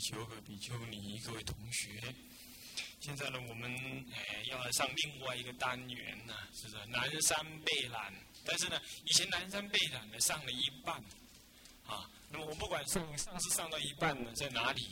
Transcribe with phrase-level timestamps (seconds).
[0.00, 2.14] 丘和比丘尼，各位同学，
[3.00, 3.70] 现在呢，我们
[4.12, 8.12] 哎要来上另外一个单元呢，是的，南山贝览。
[8.44, 10.96] 但是呢，以前南山贝览呢上了一半，
[11.86, 14.82] 啊，那么我不管上上次上到一半呢在哪里，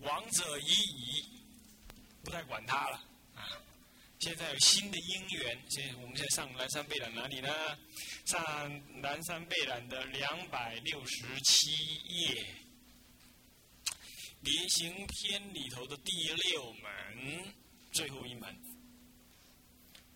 [0.00, 1.24] 王者已矣，
[2.22, 2.96] 不太管他了
[3.34, 3.58] 啊。
[4.20, 7.48] 现在有新的因缘，现在我们现在上南山贝览哪里呢？
[8.26, 11.70] 上南山贝览的两百六十七
[12.04, 12.54] 页。
[14.44, 16.10] 别行篇里头的第
[16.50, 17.54] 六门
[17.92, 18.52] 最后一门，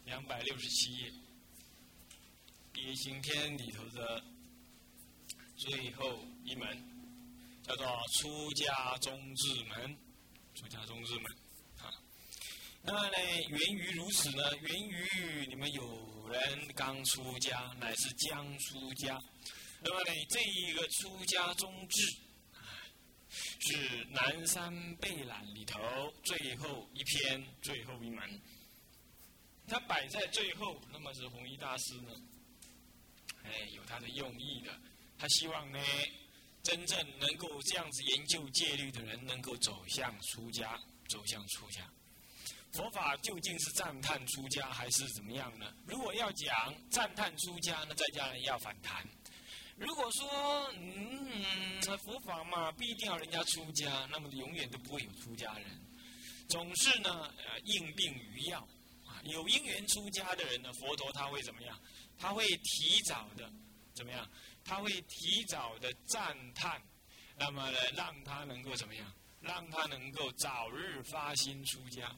[0.04, 1.12] 两百六十七页。
[2.72, 4.24] 别行篇里头的
[5.56, 6.66] 最后一门
[7.62, 7.86] 叫做
[8.18, 9.96] 出家中智门，
[10.56, 11.24] 出家中智门
[11.78, 11.94] 啊。
[12.82, 13.16] 那么呢，
[13.48, 14.42] 源于如此呢？
[14.56, 19.22] 源于你们有人刚出家，乃是将出家。
[19.80, 22.25] 那么呢，这一个出家中智。
[23.60, 25.80] 是南山背览里头
[26.24, 28.40] 最后一篇最后一门，
[29.66, 32.10] 它摆在最后，那么是弘一大师呢，
[33.44, 34.70] 哎，有他的用意的。
[35.18, 35.78] 他希望呢，
[36.62, 41.88] 真正能够这样子研究戒律的人，能够走向出家，走向出家。
[42.72, 45.74] 佛法究竟是赞叹出家还是怎么样呢？
[45.86, 49.08] 如果要讲赞叹出家，那再加上要反弹。
[49.76, 55.66] 如果说，嗯，佛法嘛，必定要人家出家，那么永远都不会有出家人。
[56.48, 58.66] 总是呢，呃，应病于药
[59.04, 61.78] 啊，有因缘出家的人呢，佛陀他会怎么样？
[62.18, 63.52] 他会提早的
[63.94, 64.26] 怎么样？
[64.64, 66.82] 他会提早的赞叹，
[67.36, 69.12] 那么呢，让他能够怎么样？
[69.40, 72.10] 让他能够早日发心出家。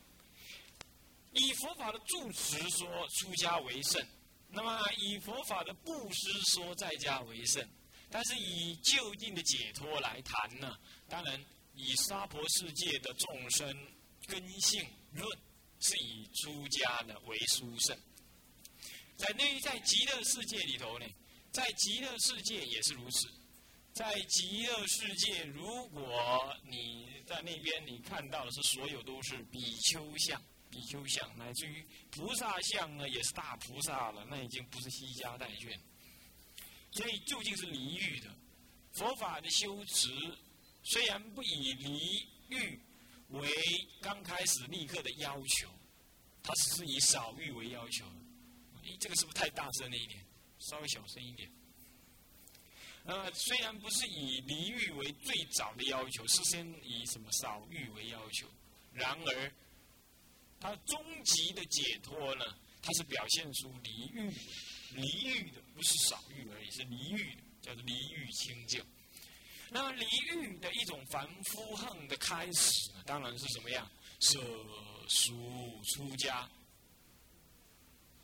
[1.33, 4.01] 以佛法的住持说，出家为胜。
[4.51, 7.67] 那么以佛法的布施说在家为胜，
[8.11, 10.79] 但是以就近的解脱来谈呢？
[11.09, 13.87] 当然以娑婆世界的众生
[14.27, 15.27] 根性论，
[15.81, 17.97] 是以出家的为殊胜。
[19.17, 21.07] 在那在极乐世界里头呢，
[21.53, 23.29] 在极乐世界也是如此。
[23.93, 30.41] 在极乐世界，如果你在那边你看到的是所有都是比丘像。
[30.71, 35.79] 比丘像，乃至于菩萨像呢，也是大菩萨了，那已经不是西家带眷。
[36.93, 38.35] 所以究竟是离欲的，
[38.93, 40.09] 佛法的修持
[40.83, 42.81] 虽然不以离欲
[43.29, 43.49] 为
[44.01, 45.69] 刚开始立刻的要求，
[46.43, 48.05] 它只是以少欲为要求。
[48.85, 50.25] 咦，这个是不是太大声了一点？
[50.59, 51.51] 稍微小声一点。
[53.05, 58.47] 呃，虽然不是以离欲为最早的要求，是先以什么少欲为要求，
[58.93, 59.53] 然而。
[60.61, 62.45] 它终极的解脱呢？
[62.81, 64.31] 它是表现出离欲，
[64.93, 68.85] 离欲的不是少欲而已，是离欲的，叫做离欲清净。
[69.71, 73.03] 那么离欲的一种凡夫恨的开始呢？
[73.05, 73.91] 当然是什么样？
[74.21, 74.41] 舍
[75.09, 76.49] 俗出家，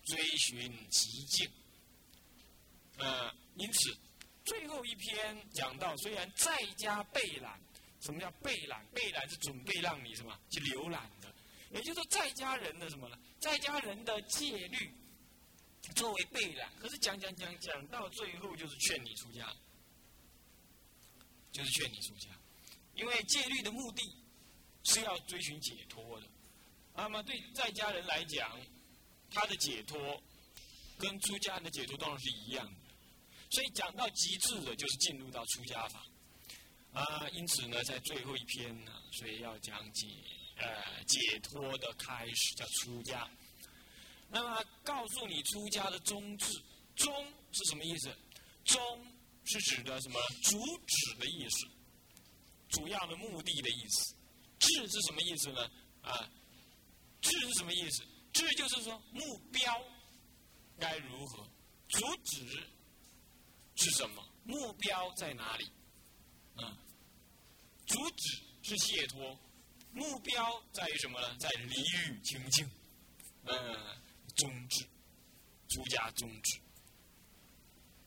[0.07, 1.51] 追寻极境。
[2.97, 3.97] 呃，因此
[4.45, 7.61] 最后一篇讲到，虽然在家备览，
[8.01, 8.87] 什么叫备览？
[8.95, 11.11] 备览是准备让你什么去浏览。
[11.75, 13.19] 也就是说，在家人的什么呢？
[13.41, 14.95] 在家人的戒律
[15.97, 19.53] 作为备览，可是讲讲讲讲到最后，就是劝你出家，
[21.51, 22.31] 就是劝你出家，
[22.95, 24.03] 因为戒律的目的
[24.85, 26.27] 是要追寻解脱的。
[26.95, 28.57] 那么对在家人来讲，
[29.31, 30.23] 他的解脱
[30.97, 32.81] 跟出家人的解脱当然是一样的。
[33.51, 36.07] 所以讲到极致的，就是进入到出家法
[36.93, 37.29] 啊。
[37.31, 40.07] 因此呢，在最后一篇呢，所以要讲解。
[40.57, 43.29] 呃，解脱的开始叫出家。
[44.29, 46.47] 那么，告诉你出家的宗旨，
[46.97, 47.13] 宗
[47.53, 48.17] 是什么意思？
[48.65, 48.81] 宗
[49.45, 50.19] 是指的什么？
[50.43, 51.67] 主旨的意思，
[52.69, 54.15] 主要的目的的意思。
[54.59, 55.71] 志是什么意思呢？
[56.03, 56.31] 啊，
[57.21, 58.05] 志是什么意思？
[58.33, 59.85] 志就是说目标
[60.79, 61.47] 该如何？
[61.89, 62.67] 主旨
[63.77, 64.27] 是什么？
[64.45, 65.71] 目标在哪里？
[66.57, 66.77] 啊，
[67.87, 69.39] 主旨是解脱。
[69.95, 71.37] 目标在于什么呢？
[71.39, 72.69] 在离欲清净，
[73.45, 73.97] 呃，
[74.37, 74.85] 宗旨，
[75.69, 76.61] 出家宗旨。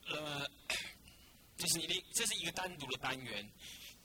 [0.07, 0.49] 呃，
[1.57, 3.49] 这是一个，这是一个单独的单元。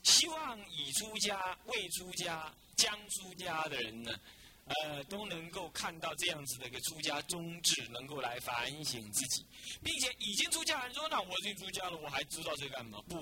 [0.05, 4.19] 希望已出家、未出家、将出家的人呢，
[4.65, 9.47] 呃，都能够看到这样子的一个出家宗旨，能够来反省自己，
[9.83, 13.17] 并且已经出家人说：“那我已经出家了，我还知道这干嘛？”不，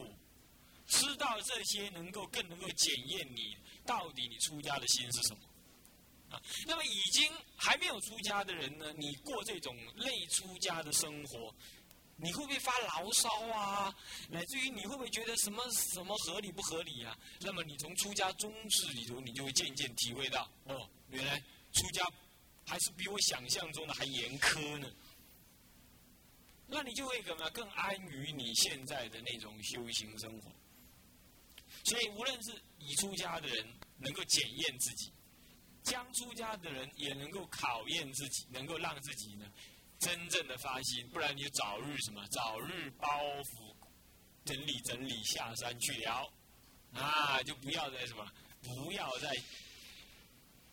[0.91, 3.57] 知道这些能够更能够检验你。
[3.87, 5.41] 到底你出家的心是什么？
[6.37, 8.93] 啊，那么已经还没有出家的人呢？
[8.97, 11.53] 你过这种类出家的生活，
[12.17, 13.93] 你会不会发牢骚啊？
[14.29, 15.61] 乃至于你会不会觉得什么
[15.93, 17.19] 什么合理不合理啊？
[17.41, 22.07] 那么你从出家宗旨里头，你就会渐渐体会到，哦，原来出家
[22.65, 24.89] 还是比我想象中的还严苛呢。
[26.69, 30.53] 那你就会怎么更安于你现在的那种修行生活。
[31.85, 33.67] 所以，无论是已出家的人
[33.99, 35.12] 能够检验自己，
[35.82, 39.50] 将出家的人也能够考验自己，能够让自己呢。
[39.99, 42.27] 真正的发心，不然你就早日什么？
[42.29, 43.06] 早日包
[43.43, 43.75] 袱
[44.47, 46.32] 整理整理下山去了，
[46.94, 48.26] 啊，就不要再什么，
[48.62, 49.37] 不要再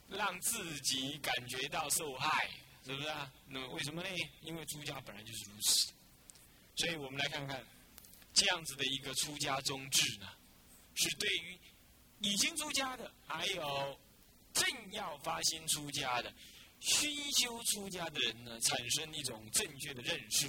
[0.07, 2.49] 让自己感觉到受害，
[2.85, 3.29] 是不是啊？
[3.47, 4.07] 那么为什么呢？
[4.43, 5.91] 因为出家本来就是如此，
[6.77, 7.61] 所以我们来看看
[8.33, 10.27] 这样子的一个出家宗旨呢，
[10.97, 11.57] 是对于
[12.19, 13.99] 已经出家的，还有
[14.53, 16.33] 正要发心出家的。
[16.79, 20.47] 熏修出家的人呢，产生一种正确的认识，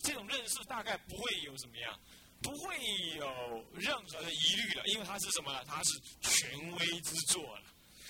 [0.00, 2.00] 这种认识大概不会有什么样，
[2.42, 2.76] 不会
[3.16, 5.64] 有任何的疑虑了，因为它是什么呢？
[5.64, 5.90] 它是
[6.22, 7.66] 权威之作了，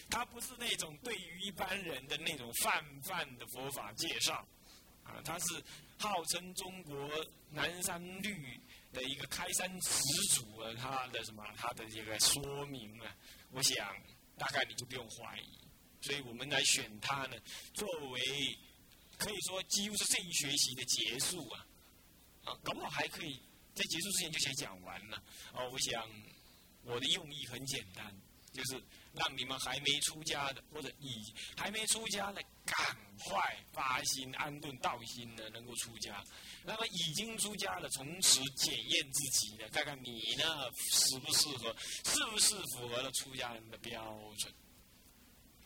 [0.08, 4.36] 它不是那种对于一般人的那种泛泛的佛法介绍，
[5.04, 5.62] 啊，它是
[5.98, 7.10] 号称中国
[7.50, 8.58] 南山律
[8.94, 10.00] 的一个开山始
[10.30, 13.14] 祖啊，他的什么，他的这个说明啊，
[13.50, 13.94] 我想
[14.38, 15.58] 大概你就不用怀疑。
[16.00, 17.36] 所以我们来选它呢，
[17.72, 18.20] 作为
[19.16, 21.66] 可以说几乎是这一学习的结束啊，
[22.44, 23.40] 啊，搞不好还可以
[23.74, 25.22] 在结束之前就先讲完了。
[25.54, 26.06] 哦，我想
[26.82, 28.14] 我的用意很简单，
[28.52, 28.82] 就是
[29.16, 32.76] 让你们还没出家的或者已还没出家的，赶
[33.18, 36.22] 快发心安顿道心呢，能够出家。
[36.64, 40.44] 那么已经出家的，从此检验自己的，看看你呢
[40.90, 41.74] 适不适合，
[42.04, 44.02] 是不是符合了出家人的标
[44.38, 44.52] 准。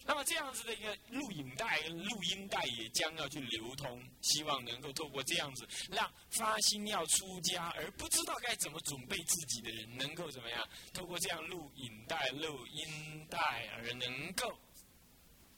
[0.09, 10.67] 那么这样子的一个录影带、录音带也将要去流通，希望能够透过这样子，让发心要出家而不知道该怎么准备自己的人，能够怎么样？
[10.95, 13.39] 透过这样录影带、录音带
[13.77, 14.59] 而能够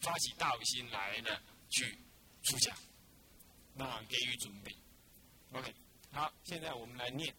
[0.01, 1.31] 发起道心来呢，
[1.71, 1.97] 去
[2.43, 2.75] 出家，
[3.73, 4.75] 那给予准备。
[5.53, 5.73] OK，
[6.11, 7.33] 好，现在我们来念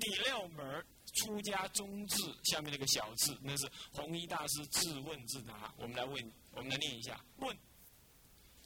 [0.00, 0.84] 第六门。
[1.14, 5.72] 出家宗志下面那个小字，那是弘一大师自问自答。
[5.76, 7.56] 我们来问，我们来念一下：问，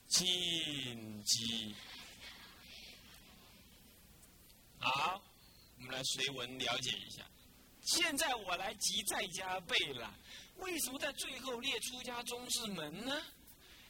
[0.08, 1.74] 晋级。
[4.78, 5.22] 好，
[5.78, 7.22] 我们来随文了解一下。
[7.82, 10.14] 现在我来集在家背了。
[10.56, 13.22] 为什么在最后列出家宗志门呢？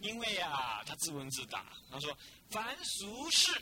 [0.00, 1.76] 因为啊，他自问自答。
[1.90, 2.16] 他说：
[2.50, 3.52] 凡俗事。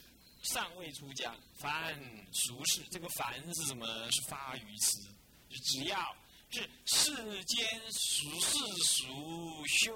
[0.42, 1.96] 尚未出家，凡
[2.32, 3.86] 俗世，这个“凡”是什么？
[4.10, 5.08] 是发语词，
[5.48, 6.16] 只要
[6.50, 9.94] 是世间俗世俗修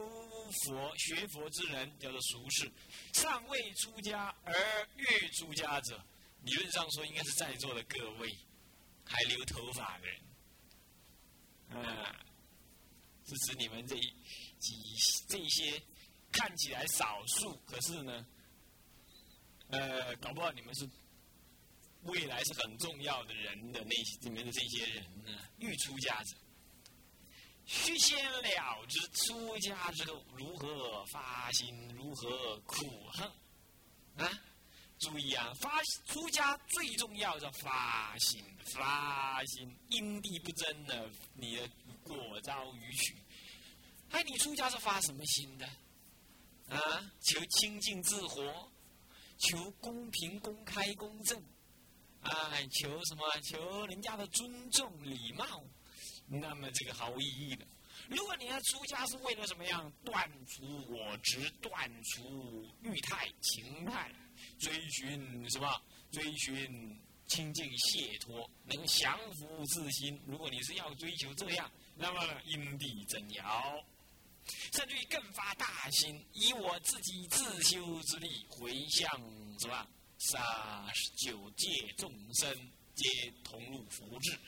[0.65, 2.71] 佛学佛之人，叫做俗世。
[3.13, 6.01] 尚未出家而欲出家者，
[6.43, 8.33] 理论上说，应该是在座的各位
[9.05, 10.21] 还留头发的人，
[11.71, 12.25] 啊，
[13.27, 13.97] 是指你们这
[14.61, 14.77] 几
[15.29, 15.83] 这些
[16.31, 18.25] 看起来少数，可是呢？
[19.69, 20.89] 呃，搞不好你们是
[22.03, 26.37] 未来是很重要的人的那些里面的这些人呢，欲出家者，
[27.65, 28.41] 须先了
[28.87, 33.29] 知出家之后如何发心，如何苦恨
[34.17, 34.31] 啊！
[34.99, 38.43] 注意啊，发出家最重要的发心，
[38.73, 41.69] 发心因地不争的，你的
[42.05, 43.17] 果遭于取。
[44.11, 45.67] 哎，你出家是发什么心的？
[46.69, 48.73] 啊，求清净自活。
[49.39, 51.41] 求公平、公开、公正，
[52.21, 53.25] 啊，求什么？
[53.43, 55.63] 求人家的尊重、礼貌，
[56.27, 57.67] 那么这个毫无意义的。
[58.09, 59.91] 如果你要出家是为了什么样？
[60.05, 64.13] 断除我执，断除欲态、情态，
[64.59, 65.83] 追寻什么？
[66.13, 70.21] 追寻清净解脱，能降服自心。
[70.27, 73.85] 如果你是要追求这样，那么因地增摇。
[74.73, 79.11] 甚至于更发大心，以我自己自修之力回向
[79.59, 79.87] 什么？
[80.19, 82.51] 杀九界众生
[82.95, 84.39] 皆同入福智，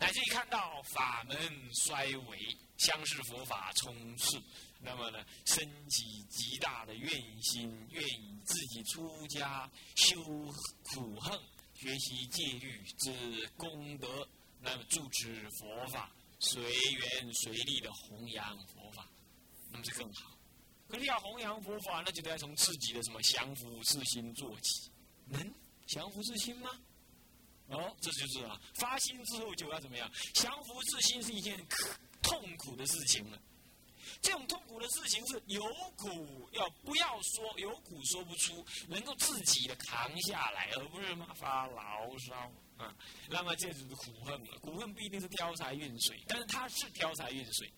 [0.00, 1.36] 乃至于看到法门
[1.74, 4.40] 衰微，相视佛法充斥，
[4.80, 7.10] 那么呢，升起极大的愿
[7.42, 10.16] 心，愿以自己出家修
[10.82, 11.38] 苦恨，
[11.74, 14.26] 学习戒律之功德，
[14.62, 16.10] 那么助持佛法，
[16.40, 19.06] 随缘随力的弘扬佛法。
[19.70, 20.36] 那么就更好。
[20.88, 24.90] 可是要弘扬佛法，那就得要从自己的什么降服自心做起。
[25.26, 25.54] 能
[25.86, 26.70] 降服自心吗？
[27.68, 30.10] 哦，这就是啊，发心之后就要怎么样？
[30.32, 33.38] 降服自心是一件可痛苦的事情了。
[34.22, 35.62] 这种痛苦的事情是有
[35.96, 42.94] 苦要不要说，有苦说不出，能够自己的扛下来，而不是嘛发牢骚啊。
[43.28, 44.58] 那么这就是苦恨了。
[44.60, 47.70] 苦恨不一定是挑财运水，但是它是挑财运水，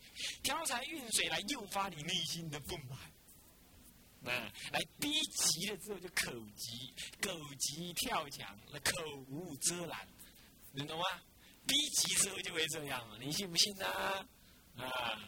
[0.42, 2.98] 挑财运水来诱发你内心的不满。
[4.22, 8.92] 啊，来逼急了之后就口急，狗急跳墙，那口
[9.28, 10.06] 无遮拦，
[10.72, 11.04] 你懂吗？
[11.66, 13.86] 逼急之后就会这样，你信不信呢？
[14.76, 15.18] 啊，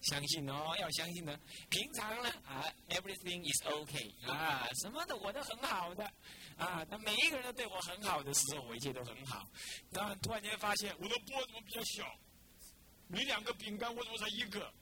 [0.00, 1.38] 相信哦，要相信的。
[1.68, 6.10] 平常呢，啊，everything is OK，啊，什么的我都很好的，
[6.56, 9.48] 啊，那每一个人都对我很好的时候，我一切都很好。
[9.92, 12.04] 当突然间发现我的波怎么比较小？
[13.08, 14.72] 你两个饼干，我怎么才一个？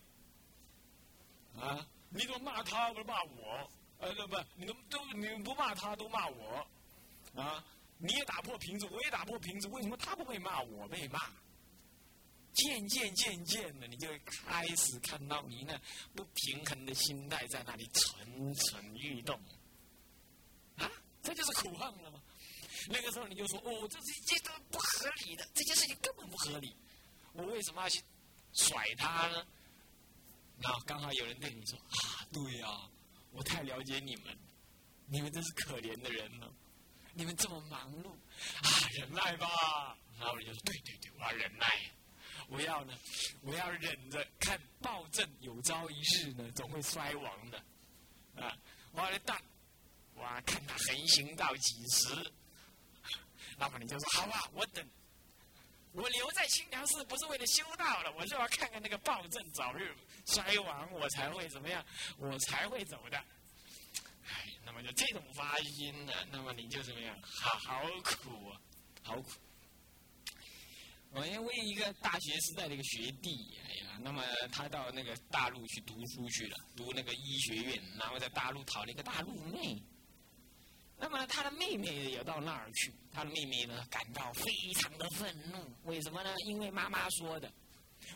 [1.58, 1.86] 啊？
[2.10, 3.70] 你怎么骂他，不是骂我？
[3.98, 6.66] 呃，不，你都都你不骂他，都骂我，
[7.34, 7.64] 啊！
[7.98, 11.20] 你也打破瓶子，我也打破瓶子，为什么他不被骂，我被骂？
[12.52, 15.80] 渐渐渐渐的，你就开始看到你那
[16.14, 19.40] 不平衡的心态在那里蠢蠢欲动，
[21.22, 22.20] 这就是苦恨了吗？
[22.88, 26.76] 那个时候你就说，哦，这是这都不合理的，这件事情根本不合理，
[27.32, 28.02] 我为什么要去
[28.52, 29.46] 甩他呢？
[30.60, 32.68] 然后刚好有人对你说：“啊，对呀，
[33.30, 34.36] 我太了解你们，
[35.06, 36.52] 你们真是可怜的人了，
[37.14, 38.10] 你们这么忙碌，
[38.62, 41.66] 啊，忍耐吧。”然后我就说：“对对对，我要忍耐，
[42.48, 42.96] 我要呢，
[43.42, 47.58] 我要忍着看暴政有朝一日呢，总会衰亡的，
[48.36, 48.56] 啊，
[48.92, 49.36] 我要等，
[50.22, 52.32] 哇看他横行到几时。”
[53.58, 54.88] 那么你就说：“好吧，我等。”
[55.94, 61.84] 我留在清凉寺不是为了修道了，我就要看看那个暴政早日衰亡，我才会怎么样，
[62.16, 63.18] 我才会走的。
[64.26, 67.14] 哎，那么就这种发音呢，那么你就怎么样？
[67.22, 68.60] 好好苦啊，
[69.02, 69.32] 好苦。
[71.10, 79.82] 我因为一个大学时代的一个学弟，哎呀，那么他到那个大陆去读书去了，读那个医学院，然后在大陆讨了一个大陆妹。
[81.02, 86.32] 那么他的妹妹也到那儿去，他的妹妹呢感到非常的愤怒，为什么呢？
[86.46, 87.52] 因为妈妈说的，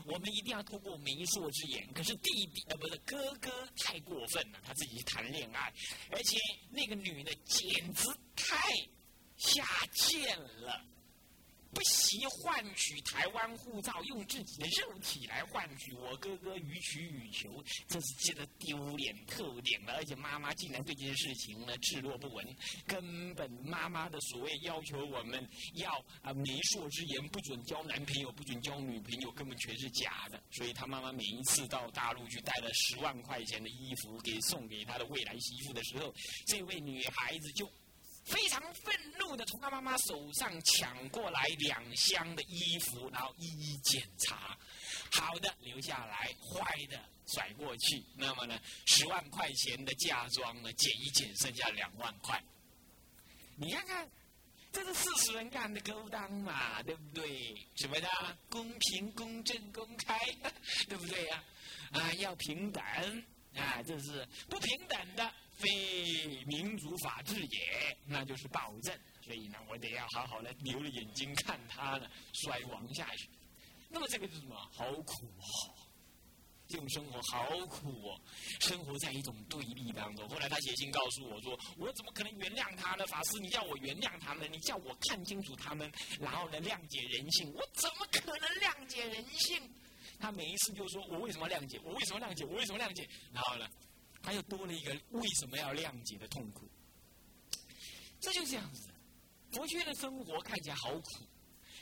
[0.04, 1.84] 我们一定要通过媒妁之言。
[1.92, 5.72] 可是弟弟呃不是哥哥太过分了，他自己谈恋爱，
[6.12, 6.38] 而且
[6.70, 8.04] 那个女的简直
[8.36, 8.56] 太
[9.36, 10.80] 下贱了。
[11.76, 19.92] 不惜换取台湾护照，用自己的肉体来换取我哥哥予取予求，这是觉得丢脸透顶了。
[19.92, 22.56] 而且妈妈竟然对这件事情呢置若不闻，
[22.86, 25.92] 根本妈妈的所谓要求我们要
[26.22, 30.42] 啊媒妁之言，不准交男朋友，不准交女朋友，根本全是假的。
[30.52, 36.10] 所以他妈妈每一次到大陆去带了十万块钱的衣服给送给他的未来媳妇的时候，
[36.46, 37.70] 这位女孩子就。
[38.26, 44.58] 非常愤怒的从他妈妈手上抢过来两箱的衣服，然后一一检查，
[45.12, 48.04] 好的留下来，坏的甩过去。
[48.16, 52.42] 那么呢，十万块钱的嫁妆呢，减一减，剩下两万块。
[53.54, 54.10] 你看看，
[54.72, 57.56] 这是四十人干的勾当嘛，对不对？
[57.76, 58.08] 什么的
[58.50, 60.18] 公平、公正、公开，
[60.88, 61.44] 对不对呀？
[61.92, 62.82] 啊，要平等
[63.54, 65.32] 啊，这是不平等的。
[65.56, 68.94] 非民主法治也，那就是暴政。
[69.22, 73.28] 所以呢，我得要好好的留着眼睛看他呢衰亡下去。
[73.88, 74.54] 那么这个是什么？
[74.72, 75.74] 好苦哦！
[76.68, 78.20] 这种生活好苦哦，
[78.60, 80.28] 生活在一种对立当中。
[80.28, 83.06] 后来他写信告诉我说：“我怎么可能原谅他呢？
[83.06, 89.62] 法师，你叫我原谅他们，你叫我看清楚他们，然后呢谅解人性，我怎么可能谅解人性？”
[90.18, 91.78] 他每一次就说：“我为什么谅解？
[91.84, 92.44] 我为什么谅解？
[92.44, 93.68] 我为什么谅解？”然后呢？
[94.26, 96.68] 他又多了一个为什么要谅解的痛苦，
[98.18, 98.88] 这就这样子。
[99.52, 101.24] 佛学的生活看起来好苦，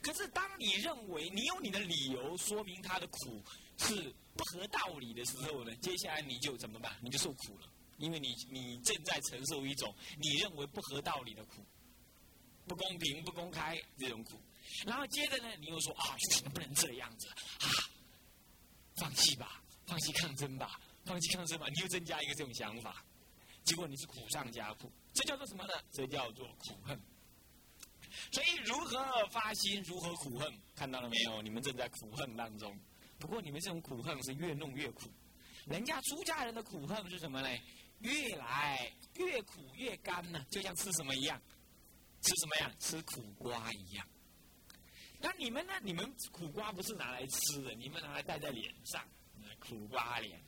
[0.02, 3.42] 可是当你认为你有你的理由说明他的苦
[3.78, 6.94] 是不合道理的时候呢，接下来你就怎么办？
[7.02, 11.64] 你就受苦了，因为你你正在承受一种你认为不合道理的苦，
[12.68, 14.38] 不公平、不公开这种苦。
[14.84, 17.26] 然后接着呢，你又说啊，为什么不能这样子
[17.60, 17.68] 啊？
[18.96, 20.78] 放弃吧，放弃抗争吧。
[21.04, 23.04] 放弃抗争吧，你又增加一个这种想法，
[23.62, 25.72] 结果你是苦上加苦，这叫做什么呢？
[25.92, 27.00] 这叫做苦恨。
[28.30, 31.42] 所以如何发心，如何苦恨，看到了没有？
[31.42, 32.78] 你们正在苦恨当中。
[33.18, 35.10] 不过你们这种苦恨是越弄越苦。
[35.66, 37.48] 人家出家人的苦恨是什么呢？
[38.00, 41.40] 越来越苦越干呢，就像吃什么一样，
[42.20, 42.74] 吃什么呀？
[42.78, 44.06] 吃苦瓜一样。
[45.18, 45.72] 那你们呢？
[45.82, 49.02] 你们苦瓜不是拿来吃的，你们拿来戴在脸上，
[49.58, 50.42] 苦瓜脸。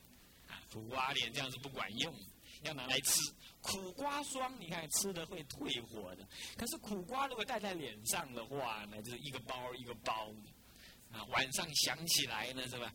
[0.76, 2.14] 苦瓜脸这样子不管用，
[2.61, 3.18] 要拿来吃。
[3.62, 6.28] 苦瓜霜，你看吃了会退火的。
[6.54, 11.16] 可是苦瓜如果戴在脸上的话，那就是一个包一个包的。
[11.16, 12.92] 啊，晚上想起来呢，是吧？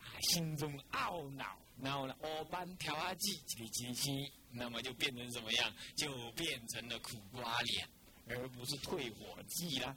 [0.00, 5.72] 哎心中懊恼，然后呢，欧班调阿剂几几七，那么就变成怎么样？
[5.96, 7.88] 就变成了苦瓜脸，
[8.26, 9.96] 而不是退火剂了。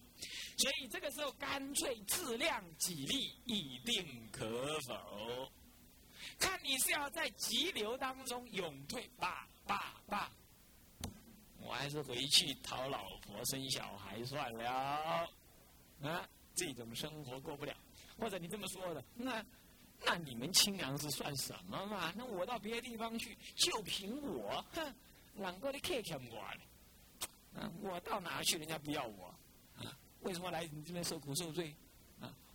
[0.55, 5.51] 所以这个时候，干脆自量几粒，一定可否？
[6.43, 10.29] 看你是要在急流当中勇退，爸爸爸，
[11.57, 14.69] 我还是回去讨老婆生小孩算了。
[16.01, 17.73] 啊，这种生活过不了。
[18.19, 19.41] 或者你这么说的，那
[20.01, 22.11] 那你们清凉是算什么嘛？
[22.13, 24.93] 那我到别的地方去，就凭我，哼，
[25.39, 27.61] 啷个的客气我呢？
[27.61, 29.33] 啊，我到哪去，人家不要我？
[29.77, 31.73] 啊，为什么来你这边受苦受罪？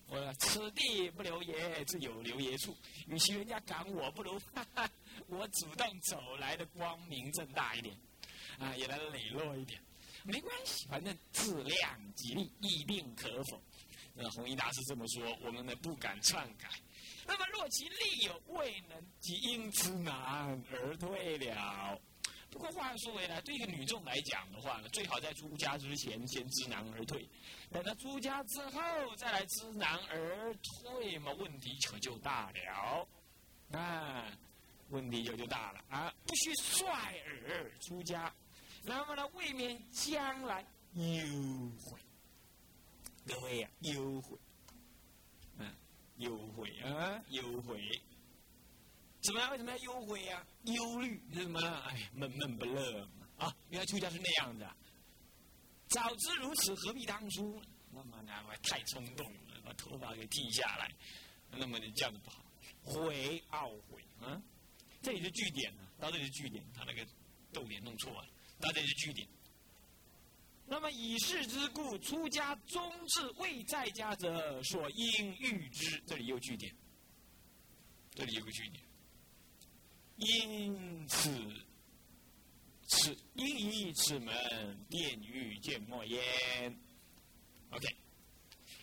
[0.09, 2.75] 啊，我此地不留爷，自有留爷处。
[3.07, 4.91] 与其人家赶我，不如哈哈，
[5.27, 7.95] 我主动走来的光明正大一点，
[8.59, 9.81] 啊，也来磊落一点，
[10.25, 13.62] 没关系，反正自量己力，亦定可否。
[14.15, 16.69] 那弘一大师这么说，我们呢不敢篡改。
[17.27, 22.00] 那么若其力有未能，即因之难而退了。
[22.50, 27.28] 不过话说回来，对一个女众来讲的话呢，最好在出家之前先知难而退。
[27.71, 28.81] 等到出家之后
[29.17, 33.09] 再来知难而退嘛，问题可就大了。
[33.73, 34.25] 啊，
[34.88, 36.14] 问题就就大了啊！
[36.26, 38.35] 不须率尔出家，
[38.83, 40.64] 那么呢，未免将来
[40.95, 41.05] 忧
[41.85, 42.00] 悔。
[43.26, 44.38] 各位呀，忧悔，
[45.59, 45.71] 嗯，
[46.17, 48.00] 忧悔啊，忧悔，
[49.28, 49.50] 怎么样？
[49.50, 50.42] 为什么要忧悔呀？
[50.62, 51.61] 忧虑是什么？
[51.61, 53.06] 哎，闷闷不乐
[53.37, 53.54] 啊！
[53.68, 54.58] 原来出家是那样？
[54.58, 54.75] 的，
[55.88, 57.61] 早知如此，何必当初？
[57.92, 60.90] 那么那么太冲动了，把头发给剃下来，
[61.50, 62.11] 那么你这样？
[62.14, 62.42] 子不好，
[62.82, 64.40] 悔懊悔啊！
[65.02, 67.06] 这里是句点啊，到这里是句点，他那个
[67.52, 69.28] 逗点弄错了，到这里是句点。
[70.64, 76.02] 那么以是之故，出家终至未在家者，所应欲之。
[76.06, 76.75] 这里有句点，
[78.14, 78.88] 这里有个句点。
[80.18, 81.30] 因此，
[82.88, 86.20] 此因以此门，殿宇见莫焉。
[87.70, 87.87] OK。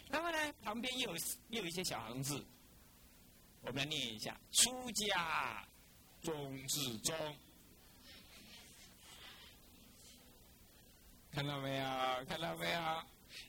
[0.10, 1.17] 那么呢，旁边又有
[1.50, 2.45] 又有一些小行字，
[3.62, 5.67] 我们来念一下：出家
[6.21, 7.38] 终至终。
[11.32, 11.86] 看到没有？
[12.30, 13.04] 看到没有？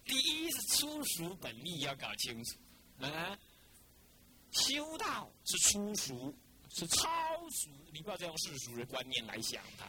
[0.05, 2.59] 第一是粗俗本意要搞清楚，
[3.01, 3.39] 啊，
[4.51, 6.35] 修道是粗俗，
[6.79, 7.09] 是超
[7.51, 9.87] 俗，你不要再用世俗的观念来想它。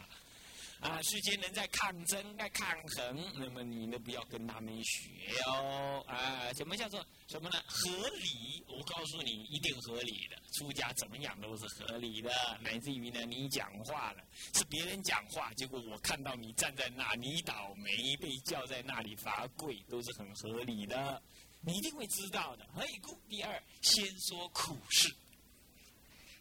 [0.80, 5.10] 啊，世间人在抗争，在抗衡，那么你呢不要跟他们学
[5.44, 6.02] 哦。
[6.06, 7.60] 啊，什么叫做什么呢？
[7.66, 10.40] 合理，我告诉你，一定合理的。
[10.52, 12.30] 出家怎么样都是合理的，
[12.62, 14.24] 乃至于呢，你讲话了，
[14.54, 21.20] 是别人讲话，结果我看到你站在那，你倒霉，被叫在那里罚跪，都是很合理的，
[21.60, 22.64] 你一定会知道的。
[22.72, 23.20] 何以故？
[23.28, 25.12] 第二，先说苦事。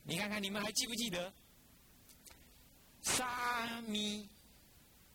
[0.08, 1.34] 你看看，你们还记不记得？
[3.04, 4.28] 沙弥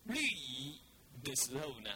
[0.05, 0.78] 律仪
[1.24, 1.90] 的时候呢，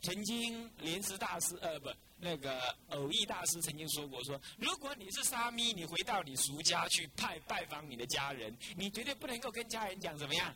[0.00, 10.54] 曾经莲池大师呃不那个偶益大师曾经说过说，如果你是沙弥，你回到你俗家去拜拜访你的家人，你绝对不能够跟家人讲怎么样。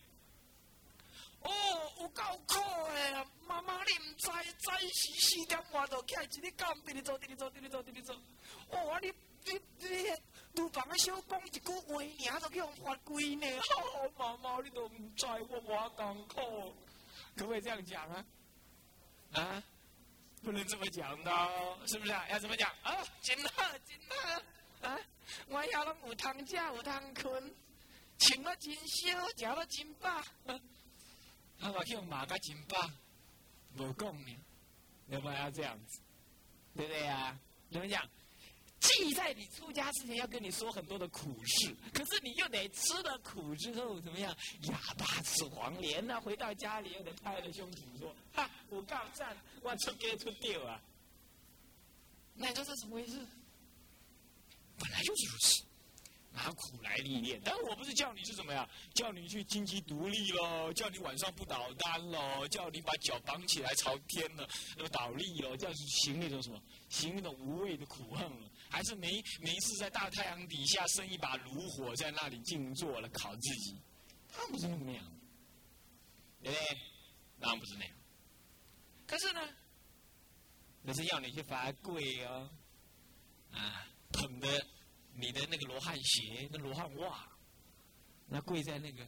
[1.40, 1.50] 哦，
[1.98, 2.54] 我够苦
[2.94, 8.14] 的，妈妈你唔知，早时四点外就起来，一日干，第二做，第二做，第二做，第二做。
[8.70, 9.12] 哦，你
[9.52, 10.14] 你你。
[10.56, 13.46] 厨房小讲一句话，尔都叫人发规呢。
[13.60, 16.74] 好妈妈，你都唔知我我艰苦，
[17.36, 18.24] 可不可以这样讲啊？
[19.34, 19.62] 啊，
[20.42, 21.30] 不能这么讲的，
[21.86, 22.26] 是不是啊？
[22.28, 22.96] 要怎么讲啊？
[23.22, 24.98] 真好，真好啊！
[25.46, 27.54] 我遐拢有汤食，有汤困，
[28.18, 30.10] 穿了真少，食了真饱。
[31.60, 32.90] 啊，我叫骂个真饱，
[33.76, 34.36] 无讲呢，
[35.06, 36.00] 要不要这样子？
[36.74, 37.38] 对不对啊？
[37.70, 38.02] 怎么讲？
[38.80, 44.34] 既在你出家之前要跟你说很多的苦事，可是你又得吃了苦之后怎么样？
[44.62, 46.20] 哑巴吃黄连呢？
[46.20, 50.80] 回到家里又得拍着胸脯说：“哈，我告战，我出给出掉啊！”
[52.34, 53.18] 那你说这怎么回事？
[54.78, 55.64] 本来就是如此，
[56.30, 57.40] 拿苦来历练。
[57.44, 58.68] 但我不是叫你是怎么样？
[58.94, 66.62] 叫你去经济独立喽，叫你晚上不捣蛋喽，叫你把脚绑起来朝天了，那么倒立喽，叫你行那种什么？
[66.88, 68.48] 行那种无谓的苦恨了。
[68.70, 73.80] 还是没没事，在大太阳底下生一把炉火，在那里静坐了，烤自己，
[74.28, 75.04] 他不是那么样，
[76.42, 76.78] 对不对？
[77.38, 77.94] 那不是那样。
[79.06, 79.40] 可是呢，
[80.82, 82.50] 那是要你去罚跪哦，
[83.52, 84.66] 啊，捧着
[85.14, 87.26] 你的那个罗汉鞋、那罗汉袜，
[88.26, 89.06] 那跪在那个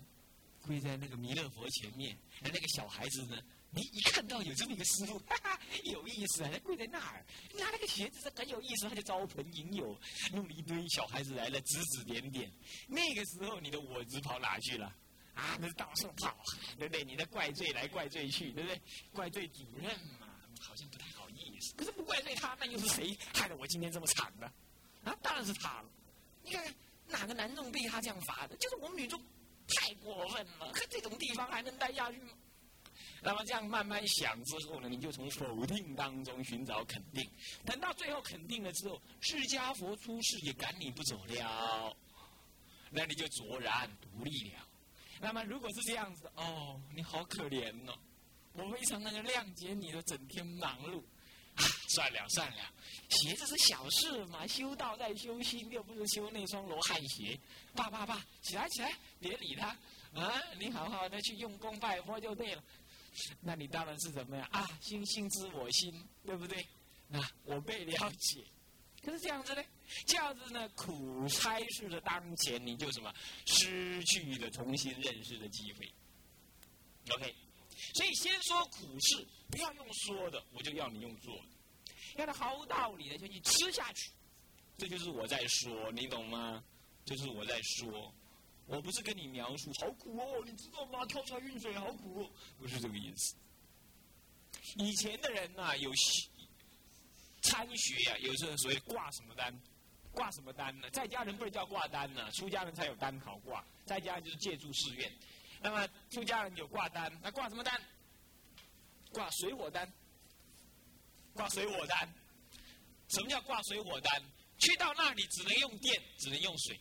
[0.62, 3.38] 跪在那个弥勒佛前面，那那个小孩子呢？
[3.73, 6.51] 你一看到有这么一个师傅， 哈哈，有意思啊！
[6.53, 7.25] 他跪在那儿，
[7.57, 9.97] 拿那个鞋子是很有意思，他就招朋引友，
[10.33, 12.53] 弄了一堆小孩子来了，指指点点。
[12.89, 14.93] 那个时候你的我执跑哪去了？
[15.35, 16.37] 啊，那是到处跑，
[16.79, 17.05] 对不对？
[17.05, 18.81] 你的怪罪来怪罪去，对不对？
[19.13, 19.85] 怪罪主任
[20.19, 20.29] 嘛，
[20.61, 21.73] 好像不太好意思。
[21.77, 24.53] 可是不怪罪他，那又是谁害得我今天这么惨呢？
[25.05, 25.89] 啊，当然是他了。
[26.43, 26.75] 你看看
[27.07, 28.57] 哪个男众被他这样罚的？
[28.57, 29.23] 就是我们女众
[29.69, 32.33] 太过分了，可这种地方还能待下去吗？
[33.23, 37.29] 那么这样慢慢想之后呢，你就从否定当中寻找肯定。
[37.65, 41.97] 等到最后肯定了之后，释迦佛出世也赶你不走了，
[42.91, 44.67] 那你就卓然独立了。
[45.21, 47.99] 那么如果是这样子，哦，你好可怜哦，
[48.55, 51.03] 我非常那个谅解你的整天忙碌。
[51.89, 52.73] 算了算了，
[53.11, 57.39] 鞋子是小事嘛，修道在修心，又不是修那双罗汉鞋。
[57.75, 59.77] 爸爸爸，起来起来，别理他
[60.15, 62.63] 啊，你好好的去用功拜佛就对了。
[63.40, 64.66] 那你当然是怎么样啊？
[64.81, 65.92] 心心知我心，
[66.25, 66.66] 对不对？
[67.09, 68.44] 那我被了解。
[69.03, 69.62] 可是这样子呢？
[70.07, 70.68] 这样子呢？
[70.77, 73.12] 苦差事的当前，你就什么
[73.46, 75.92] 失去了重新认识的机会。
[77.11, 77.35] OK，
[77.94, 81.44] 所以先说苦事，不要用说的，我就要你用做的。
[82.16, 84.12] 要他毫无道理的，就你吃下去。
[84.77, 86.62] 这就是我在说，你懂吗？
[87.05, 88.14] 就是我在说。
[88.71, 91.05] 我不是跟你描述好苦哦，你知道吗？
[91.07, 93.35] 跳下运水好苦哦，不是这个意思。
[94.77, 95.91] 以前的人呐，有
[97.43, 99.53] 参学呀，有时候所谓挂什么单，
[100.13, 100.89] 挂什么单呢？
[100.91, 105.13] 在家人不能叫挂单呢，出家人才有单考挂，在家就是借助寺院。
[105.61, 107.83] 那么出家人有挂单，那挂什么单？
[109.11, 109.93] 挂水火单，
[111.35, 112.09] 挂水火单。
[113.09, 114.23] 什么叫挂水火单？
[114.59, 116.79] 去到那里只能用电，只能用水。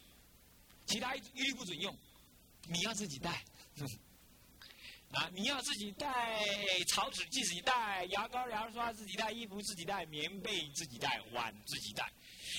[0.89, 1.95] 其他一律不准用，
[2.67, 3.43] 你要自己带。
[5.11, 6.37] 啊，你要自己带
[6.89, 12.11] 草纸自己带，牙膏牙刷自己带，衣服自己带，棉被自己带，碗自己带。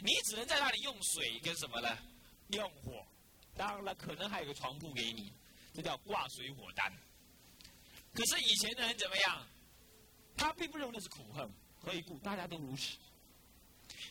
[0.02, 1.88] 你只能在那里用水跟什么呢？
[2.48, 3.06] 用火。
[3.56, 5.32] 当然了，可能还有个床铺给你，
[5.74, 6.92] 这叫挂水火单。
[8.12, 9.46] 可是以前的人怎么样？
[10.36, 12.18] 他并不认为那是苦恨，何以故？
[12.18, 12.96] 大家都如此，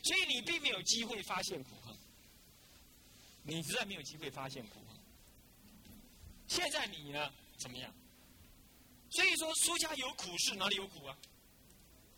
[0.02, 1.79] 所以你并没有机会发现苦。
[3.50, 4.78] 你实在没有机会发现苦。
[6.46, 7.32] 现在你呢？
[7.56, 7.92] 怎么样？
[9.10, 11.18] 所以说，出家有苦是，哪里有苦啊？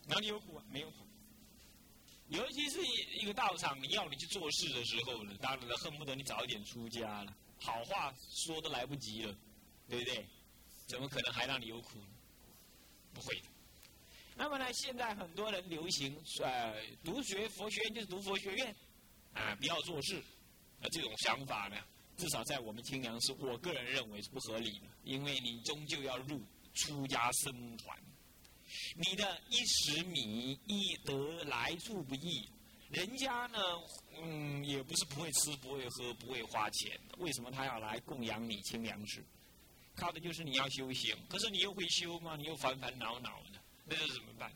[0.07, 0.65] 哪里有苦啊？
[0.69, 1.07] 没有苦。
[2.29, 2.79] 尤其是
[3.19, 9.35] 一个道场，你要你去做事的时候呢，当然了，恨不得你早一点出家了，好话说都来不及了，
[9.89, 10.27] 对不对？
[10.87, 11.99] 怎么可能还让你有苦？
[13.15, 13.47] 不会的。
[14.35, 18.77] 那么呢，现在很多人流行呃，读学佛学院就是读佛学院，
[19.33, 20.23] 啊，不要做事。
[20.91, 21.77] 这种想法呢，
[22.17, 24.87] 至少在我们清凉寺，我个人认为是不合理的。
[25.05, 26.41] 因为你终究要入
[26.75, 27.99] 出家僧团，
[28.97, 32.49] 你的一时米一得来处不易。
[32.91, 33.59] 人家呢，
[34.21, 39.25] 嗯，也不是不会吃、不会喝、不会花钱，为什么他要来供养你清凉寺？
[39.95, 41.17] 靠的就是你要修行。
[41.29, 42.37] 可是你又会修吗？
[42.37, 44.53] 你又烦烦恼恼的，那又怎么办？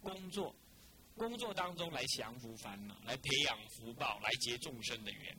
[0.00, 0.54] 工作。
[1.20, 5.36] 工作当中来降服烦恼，来培养福报，来结众生的缘，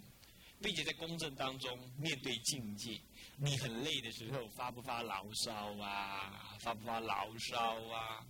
[0.62, 3.02] 并且在公正当中面对境界，
[3.36, 6.56] 你很累的时候发不发牢骚啊？
[6.60, 8.24] 发不发牢骚啊？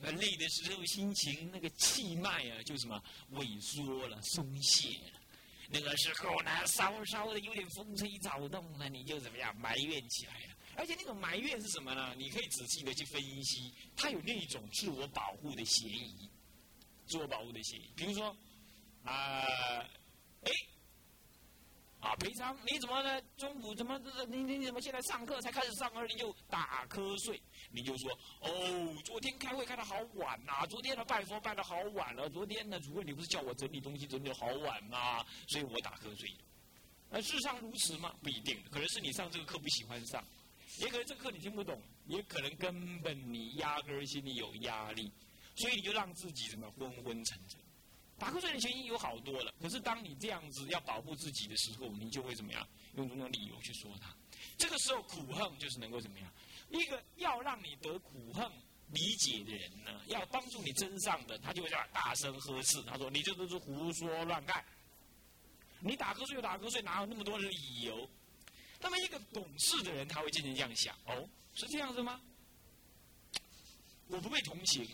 [0.00, 2.98] 累的时候心情那个气脉啊，就什么
[3.32, 5.20] 萎缩了、松懈了。
[5.68, 10.54] 那个时候呢，稍稍的有点风吹草动呢，你就怎么样埋怨起来了。
[10.74, 12.14] 而且那种埋怨是什么呢？
[12.16, 16.30] 你可以仔细的去分析，它有那种自我保护的嫌疑。
[17.06, 18.34] 自我保护的协议，比如说，
[19.04, 19.44] 啊，
[20.42, 20.52] 哎，
[22.00, 23.20] 啊，平常你怎么呢？
[23.36, 27.40] 中午怎么你你你怎么现在上课才开始上课你就打瞌睡？
[27.70, 35.24] 你就说哦，昨天开会开的好晚呐，昨天的拜佛拜的好晚了，昨天呢，主任你不是叫我整理东西整理的好晚吗？
[35.48, 36.30] 所以我打瞌睡。
[37.10, 38.14] 那事实上如此吗？
[38.22, 40.24] 不一定，可能是你上这个课不喜欢上，
[40.78, 45.12] 也可能这个课你听不懂，也可能根本你压根儿心里有压力。
[45.56, 47.58] 所以你就让自己怎么昏昏沉沉，
[48.18, 49.54] 打瞌睡的原因有好多了。
[49.60, 52.66] 可是当你这样子要保护自己的时候，你就会怎么样？
[52.96, 54.14] 用种种理由去说他。
[54.56, 56.32] 这个时候苦恨就是能够怎么样？
[56.70, 58.50] 一个要让你得苦恨
[58.90, 62.82] 理解的人呢，要帮助你真上的，他就会这样大声呵斥。
[62.82, 64.64] 他说：“你这都是胡说乱干，
[65.80, 68.08] 你打瞌睡就打瞌睡，哪有那么多理由？”
[68.80, 72.20] 那么一个懂事的人，他会渐渐这样想：哦，是这样子吗？
[74.08, 74.86] 我不被同情。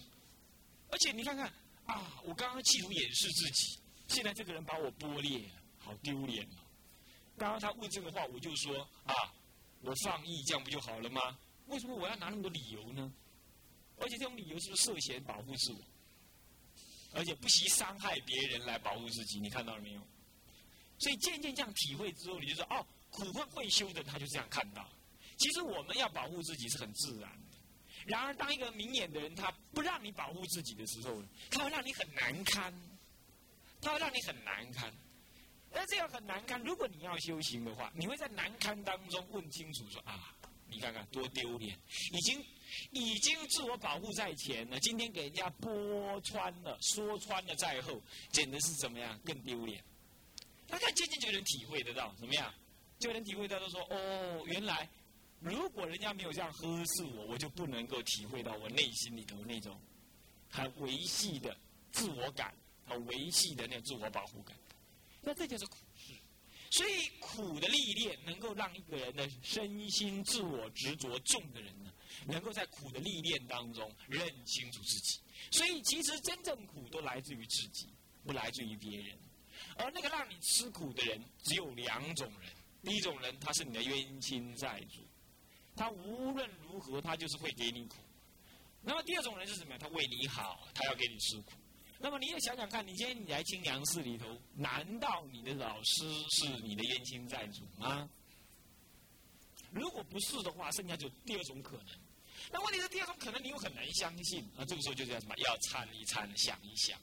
[0.91, 1.47] 而且你看看
[1.87, 5.49] 啊，我刚刚企图掩饰自己，现在这个人把我剥裂，
[5.79, 6.67] 好丢脸啊！
[7.39, 9.15] 刚刚他问这个话，我就说啊，
[9.81, 11.39] 我放逸，这样不就好了吗？
[11.67, 13.13] 为什么我要拿那么多理由呢？
[13.99, 15.79] 而且这种理由是不是涉嫌保护自我？
[17.13, 20.07] 而且不惜伤害别人来保护自己，你看到了没有？
[20.99, 24.89] 所以渐渐这样体会之后，你就说哦，苦困会修的他就这样看到。
[25.39, 27.31] 其实我们要保护自己是很自然。
[28.11, 32.75] 然而，当一个明眼的人他不让你保护自己的时候，他会让你很难堪，
[33.81, 34.93] 他会让你很难堪。
[35.73, 36.61] 那这样很难堪。
[36.63, 40.35] 如果你要修行的话，你会在难堪当中问清楚说啊，
[40.69, 41.79] 你看看多丢脸，
[42.13, 42.45] 已经
[42.91, 49.83] 已经自我保护在前了，今天给人家剥穿了、说穿了在后，简直是怎么样更丢脸。
[50.67, 52.53] 大家渐渐就能体会得到，怎么样？
[52.99, 54.89] 就能体会到，都说哦，原来
[55.41, 59.81] 如果人家没有这样呵斥我，我就不能够体会到我内心里头那种
[60.49, 61.57] 很维系的
[61.93, 64.55] 自我感，很维系的那种自我保护感。
[65.23, 66.13] 那这就是苦事。
[66.71, 71.93] 所以苦的历练能够让一个人的身心自我执着重的人呢，
[72.27, 75.19] 能够在苦的历练当中认清楚自己。
[75.51, 77.89] 所以其实真正苦都来自于自己，
[78.25, 79.19] 不来自于别人。
[79.77, 82.51] 而那个让你吃苦的人只有两种人：
[82.83, 85.01] 第一种人他是你的冤亲债主，
[85.81, 87.97] 他无论如何他就是会给你苦；
[88.83, 89.79] 那么第二种人是什么？
[89.79, 91.53] 他为你好，他要给你吃苦。
[91.99, 98.07] 那么你也想想看，你今天你来清凉寺里头，难道你的老师是你的冤亲债主吗？
[99.71, 101.99] 如果不是的话，剩下就第二种可能。
[102.53, 104.47] 那问题是第二种可能，你又很难相信。
[104.55, 105.35] 那这个时候就叫什么？
[105.39, 107.01] 要参一参，想一想。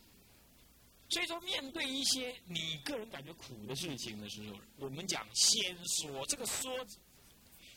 [1.10, 6.86] 所以说，面对一些你个人感觉苦的事情的时候，我们讲先说这个说，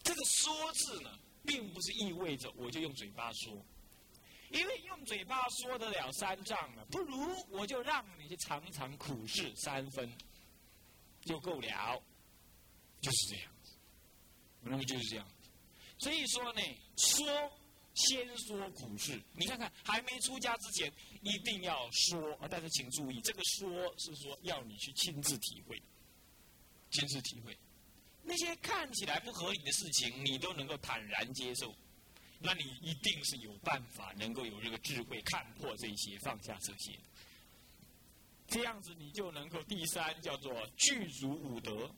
[0.02, 3.64] 这个说字呢，并不是意味着我就用嘴巴说，
[4.50, 10.10] 因为用嘴巴说得了三丈了，不如我就让你去尝尝苦事三分，
[11.22, 12.02] 就够了，
[13.00, 13.72] 就是这样子，
[14.60, 15.28] 那么就是这样。
[15.98, 16.60] 所以说呢，
[16.96, 17.52] 说。
[17.92, 20.90] 先说苦事，你看看，还没出家之前，
[21.22, 22.46] 一定要说啊！
[22.48, 25.82] 但是请注意，这个说是说要你去亲自体会，
[26.92, 27.54] 亲自体会
[28.22, 31.74] 那些看起来不合理的事情，你都能够坦然接受，
[32.38, 36.98] 那你一定是有办法能够有这个智慧看破这些，放下这些，
[38.46, 41.94] 这样子你就能够第三叫做具足五德。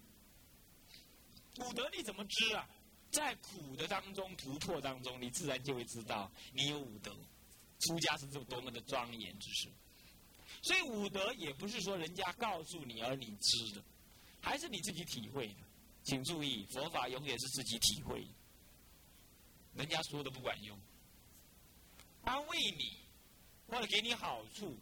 [1.58, 2.68] 五德你怎么知啊？
[3.10, 7.14] 在苦的当中突破当中，你自然就会知道你有五德。
[7.80, 9.68] 出家是这多么的庄严之事，
[10.62, 13.82] 所以五德也不是说人家告诉你而你知的，
[14.40, 15.54] 还是你自己体会的。
[16.02, 18.26] 请注意，佛法永远是自己体会，
[19.74, 20.78] 人家说的不管用。
[22.24, 22.96] 安慰你
[23.66, 24.76] 或者给你好处，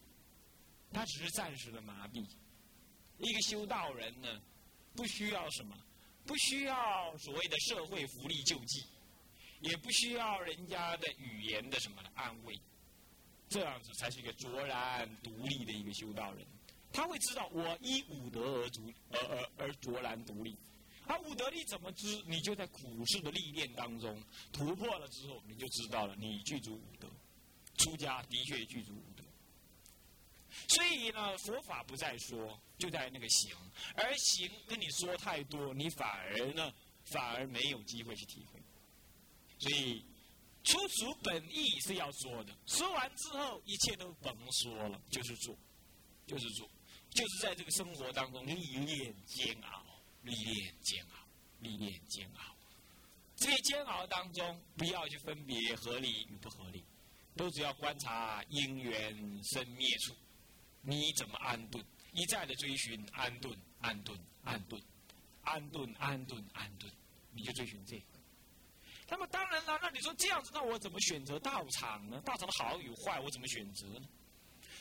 [0.93, 2.27] 他只是暂时的麻痹。
[3.19, 4.41] 一个修道人呢，
[4.95, 5.77] 不需要什么。
[6.27, 8.85] 不需要所谓的社会福利救济，
[9.61, 12.55] 也不需要人家的语言的什么的安慰，
[13.49, 16.47] 这样子才是一个卓然独立的一个修道人。
[16.93, 20.55] 他会知道我依五德而足，而而而卓然独立。
[21.11, 22.23] 而五德你怎么知？
[22.25, 27.09] 你就在苦事的历练当中突破了之后，你就知道了，你具足五德。
[27.79, 29.25] 出家的确具足五德。
[30.69, 33.57] 所以呢，佛法不在说，就在那个行，
[33.97, 36.73] 而行跟你说太多，你反而呢，
[37.07, 38.61] 反而没有机会去体会。
[39.59, 40.05] 所以，
[40.63, 45.57] 出主本意是要说的，说完之后，一切都甭说了，就是做，
[46.27, 46.69] 就是做，
[47.11, 49.80] 就是在这个生活当中历练煎熬，
[50.23, 51.27] 历练煎熬，
[51.61, 52.57] 历练煎熬。
[53.37, 56.85] 这些煎熬当中，不要去分别合理与不合理，
[57.37, 60.15] 都只要观察因缘生灭处。
[60.83, 61.85] 你怎么安顿？
[62.13, 64.83] 一再的追寻安顿、安顿、安顿、
[65.43, 66.91] 安顿、安顿、安顿，
[67.33, 68.05] 你就追寻这个。
[69.09, 72.21] 那么当然了，那你说这样子，那我怎么选择道场呢？
[72.25, 74.09] 道场的好与坏，我怎么选择呢？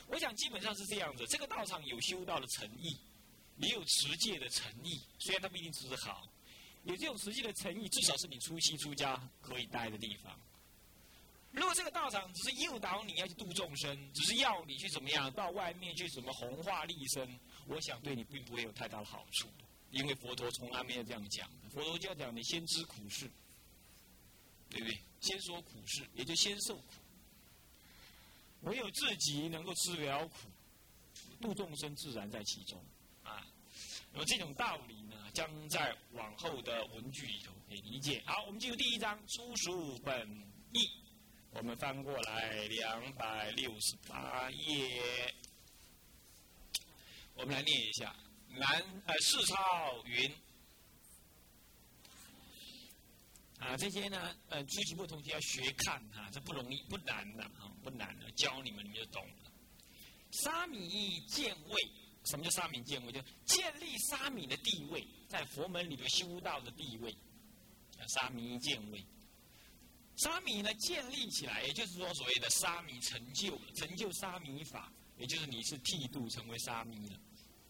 [0.08, 2.98] 我想基本上是这样子：这个道场有修道的诚意，
[3.60, 5.00] 也有持戒的诚意。
[5.18, 6.26] 虽然他不一定只是好，
[6.84, 10.38] 有这种实际的诚意，至少是你出息出家可以待的地方。
[11.52, 19.48] 如果这个道场只是诱导你要去度众生，只是要你去怎么样到外面去什么弘化利生，我想对你并不会有太大的好处，
[19.90, 21.50] 因为佛陀从来没有这样讲。
[21.72, 23.28] 佛陀就要讲你先知苦事，
[24.70, 25.00] 对不对？
[25.20, 26.94] 先说苦事，也就先受苦。
[28.62, 30.36] 唯有自己能够吃了苦，
[31.40, 32.80] 度众生自然在其中。
[34.12, 38.22] 那么这种道理呢，将在往后的文句里头可以理解。
[38.26, 40.28] 好，我们进入第一章，初属本
[40.72, 40.90] 义。
[41.52, 45.34] 我们翻过来两百六十八页，
[47.34, 48.14] 我们来念一下。
[48.48, 50.32] 南呃，世超云：
[53.58, 59.50] 啊，这些呢，呃，初级部同学要学看哈，这不容易，不难的哈，不难的，教你们你们就懂了。
[60.30, 61.90] 沙弥见位，
[62.24, 63.12] 什么叫沙弥见位？
[63.12, 67.14] 就建立沙弥的地位，在佛门里头修道的地位，
[68.08, 69.04] 沙弥见位。
[70.16, 77.18] 沙弥呢，建立起来，也就是说，所谓的沙弥成就，成就沙弥法，也就是你是剃度成为沙弥了，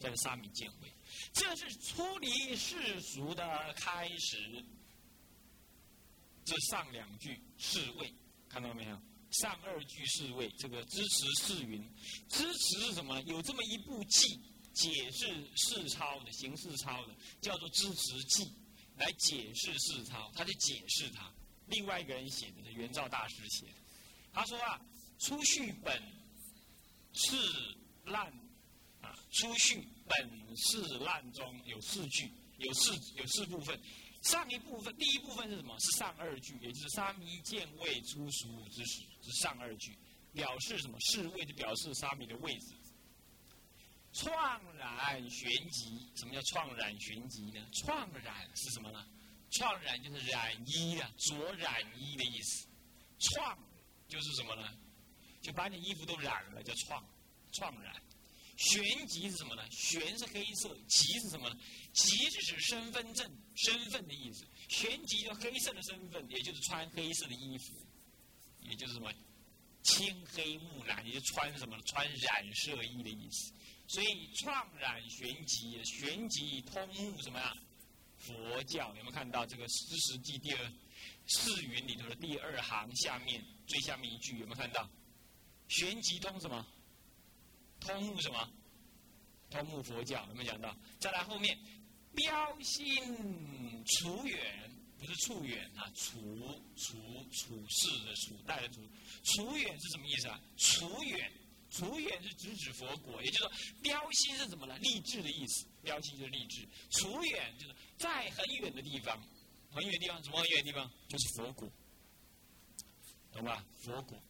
[0.01, 0.93] 叫沙弥见位。
[1.33, 4.65] 这是出离世俗的开始。
[6.45, 8.13] 这上两句是位，
[8.49, 9.01] 看到没有？
[9.31, 11.83] 上二句是谓，这个支持是云，
[12.29, 13.23] 支持是什么呢？
[13.23, 14.41] 有这么一部记
[14.73, 18.53] 解释世抄的形式抄的，叫做支持记，
[18.97, 21.33] 来解释世抄，他就解释它。
[21.67, 23.73] 另外一个人写的，是元照大师写的。
[24.33, 24.81] 他说啊，
[25.19, 26.03] 初序本
[27.13, 27.37] 是
[28.05, 28.27] 烂
[29.01, 33.81] 啊，初序本是烂中有四句，有四有四部分。
[34.23, 35.75] 上一部分，第一部分是什么？
[35.81, 39.97] 是上二句，也就是沙弥见位出俗之时，是上二句，
[40.33, 40.99] 表示什么？
[41.01, 42.75] 是位的表示沙弥的位置。
[44.13, 47.65] 创染玄极，什么叫创染玄极呢？
[47.73, 49.07] 创染是什么呢？
[49.53, 52.67] 创染就是染衣啊，着染衣的意思。
[53.19, 53.59] 创
[54.09, 54.77] 就是什么呢？
[55.41, 57.05] 就把你衣服都染了，叫创，
[57.53, 57.95] 创染。
[58.57, 59.63] 玄极是什么呢？
[59.71, 61.57] 玄是黑色，极是什么呢？
[61.95, 64.45] 极是指身份证、身份的意思。
[64.69, 67.87] 玄极就黑色的身份，也就是穿黑色的衣服，
[68.63, 69.13] 也就是什么
[69.83, 73.53] 青黑木蓝，也就穿什么穿染色衣的意思。
[73.87, 77.57] 所以创染玄极，玄极通目什么呀？
[78.19, 80.73] 佛教有没有看到这个《诗实记》第二
[81.27, 84.89] 四云里头的第二行下面最下面一句有没有看到？
[85.69, 86.67] 玄极通什么？
[87.81, 88.53] 通目什么？
[89.49, 90.77] 通目佛教有没有讲到？
[90.99, 91.59] 再来后面，
[92.15, 94.70] 标心除远，
[95.01, 96.21] 不是处远啊，楚
[96.77, 96.99] 楚
[97.33, 98.87] 楚世的楚代的楚，
[99.25, 100.39] 楚远是什么意思啊？
[100.59, 101.33] 楚远，
[101.71, 104.77] 楚远是直指佛国，也就是说，标心是什么呢？
[104.79, 109.19] 立志的意思，标心就是立志，楚远就是在很远的地方，
[109.71, 110.91] 很远地方，什么很远的地方？
[111.09, 111.73] 就是佛国，
[113.33, 113.65] 懂吧？
[113.79, 114.23] 佛国，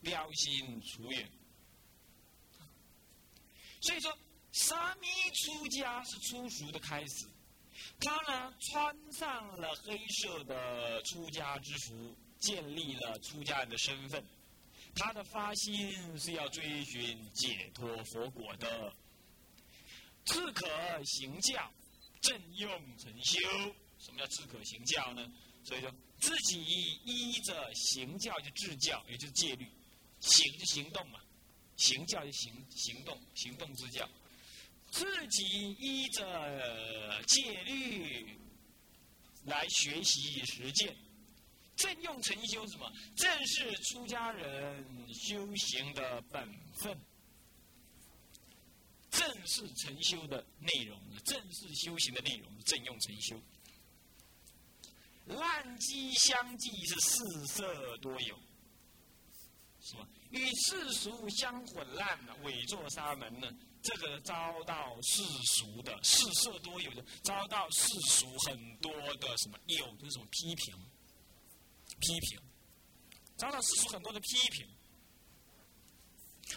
[0.00, 1.30] 标心处远。
[3.82, 4.18] 所以说，
[4.50, 7.28] 沙弥出家是出俗的开始。
[8.00, 14.24] 他呢，穿上了黑色的出家之服，建立了出家人的身份。
[14.94, 18.92] 他的发心是要追寻解脱佛果的。
[20.24, 20.66] 自可
[21.04, 21.72] 行教，
[22.20, 23.38] 正用成修。
[23.98, 25.32] 什么叫自可行教呢？
[25.64, 26.62] 所以说，自己
[27.04, 29.66] 依着行教就治教，也就是戒律，
[30.20, 31.20] 行就行动嘛。
[31.76, 34.08] 行教就行行动，行动之教，
[34.90, 38.38] 自己依着戒律
[39.44, 40.96] 来学习实践，
[41.76, 42.90] 正用成修什么？
[43.16, 46.48] 正是出家人修行的本
[46.80, 46.98] 分，
[49.10, 53.40] 正是成修的内容，正是修行的内容，正用成修。
[55.26, 58.38] 烂机相继是四色多有，
[59.82, 60.08] 是吧？
[60.30, 63.46] 与世俗相混乱的伪作沙门呢？
[63.88, 70.74] 这个遭到世俗的世色多有的，遭到世俗很多的什么有就是什么批评，
[71.98, 72.38] 批评，
[73.38, 74.68] 遭到世俗很多的批评。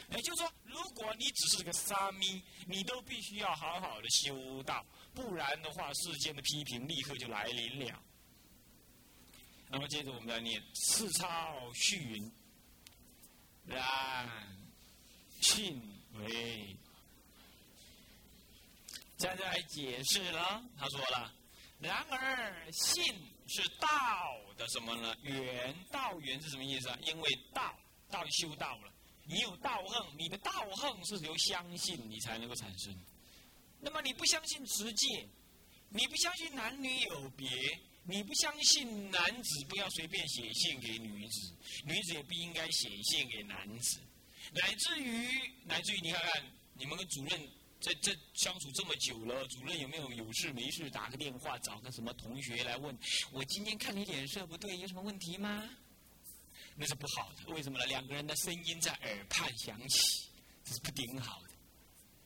[0.10, 8.04] 也就是说，如果你只是个沙弥，你都必须要好好的修道，不然的话，世间的批评立刻就来临了。
[9.70, 12.32] 那么接着我们来念四抄序云。
[13.64, 13.82] 然
[15.40, 15.82] 信
[16.14, 16.76] 为，
[19.22, 20.64] 现在解释了。
[20.76, 21.32] 他说了
[21.78, 23.04] ：“然而信
[23.48, 23.88] 是道
[24.58, 25.16] 的什么呢？
[25.22, 26.98] 缘道缘是什么意思啊？
[27.06, 27.78] 因为道
[28.10, 28.92] 道修道了，
[29.26, 32.92] 你有道恨，你的道恨是由相信你才能够产生。
[33.80, 35.30] 那么你不相信持戒，
[35.90, 37.48] 你不相信男女有别。”
[38.04, 41.54] 你不相信男子不要随便写信给女子，
[41.86, 44.00] 女子也不应该写信给男子，
[44.54, 45.30] 乃至于
[45.66, 47.48] 乃至于你看看，你们跟主任
[47.82, 52.96] 这这相处这么久了，主任有没有有事没事打个电话找个什么同学来问
[53.32, 55.68] 我今天看你脸色不对，有什么问题吗？
[56.76, 57.86] 那是不好的，为什么呢？
[57.88, 60.30] 两个人的声音在耳畔响起，
[60.64, 61.50] 这是不顶好的，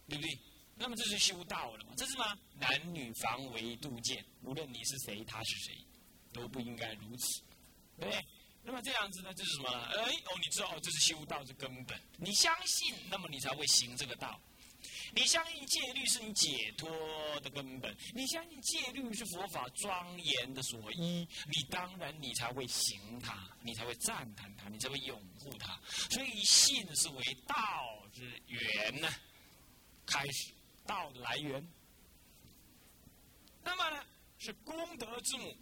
[0.09, 0.39] 对不对？
[0.75, 1.93] 那么这是修道了嘛？
[1.95, 2.37] 这是什么？
[2.59, 5.77] 男女防微杜渐，无论你是谁，他是谁，
[6.33, 7.41] 都不应该如此，
[7.97, 8.25] 对不对？
[8.61, 9.33] 那么这样子呢？
[9.33, 9.69] 这是什么？
[9.69, 11.99] 哎哦，你知道哦，这是修道的根本。
[12.17, 14.39] 你相信，那么你才会行这个道。
[15.13, 16.89] 你相信戒律是你解脱
[17.41, 25.79] 的根本，你相信戒律是佛法庄严的所依，你当然你才会行它，你才会赞叹它，你才会拥护它。
[26.09, 27.55] 所以信是为道
[28.13, 29.07] 之源呢，
[30.05, 30.53] 开始
[30.85, 31.65] 道的来源。
[33.63, 34.05] 那么呢，
[34.37, 35.55] 是功德之母。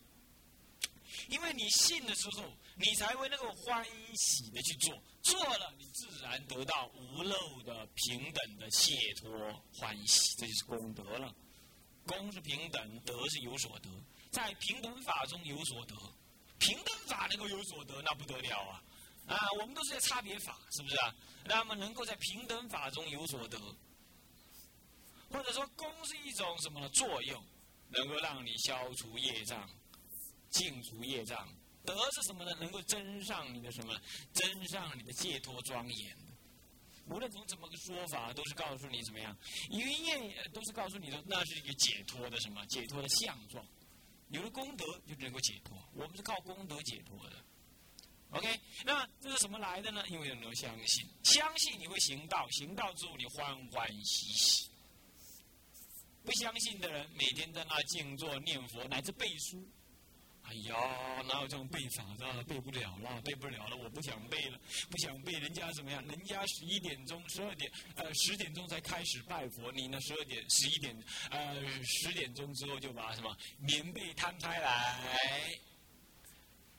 [1.30, 3.86] 因为你信的时候，你才会那个欢
[4.16, 11.34] 喜的去做，做了你自然得到无漏的平等的解脱欢喜，这就是功德了。
[12.06, 13.90] 功是平等，德是有所得，
[14.32, 15.96] 在平等法中有所得，
[16.60, 18.84] 平等法能够有所得，那不得了啊！
[19.28, 21.16] 啊，我们都是在差别法，是不是啊？
[21.46, 23.58] 那么能够在平等法中有所得，
[25.30, 27.44] 或者说功是一种什么作用，
[27.90, 29.70] 能够让你消除业障。
[30.50, 31.50] 净除业障，
[31.86, 32.56] 德是什么呢？
[32.60, 33.94] 能够增上你的什么？
[34.34, 36.18] 增上你的解脱庄严。
[37.08, 39.38] 无论从怎么个说法，都是告诉你怎么样？
[39.70, 42.66] 因为业都是告诉你的，那是一个解脱的什么？
[42.68, 43.66] 解脱的相状。
[44.30, 45.78] 有了功德就能够解脱。
[45.94, 47.44] 我们是靠功德解脱的。
[48.32, 50.04] OK，那这是什么来的呢？
[50.08, 54.70] 因为有人相信，相信你会行道，行道之后你欢欢喜喜。
[56.24, 59.62] 不相信的人，每天在那静坐念佛，乃至背书。
[60.54, 60.76] 哎呀，
[61.28, 62.43] 哪有这种背法的？
[62.43, 65.32] 背不了了，背不了了，我不想背了，不想背。
[65.39, 66.06] 人家怎么样？
[66.06, 70.95] 人家十一点钟、十二点、呃十点钟才开始拜佛，你呢十二点、十一点、
[71.32, 75.60] 呃十点钟之后就把什么棉被摊开来，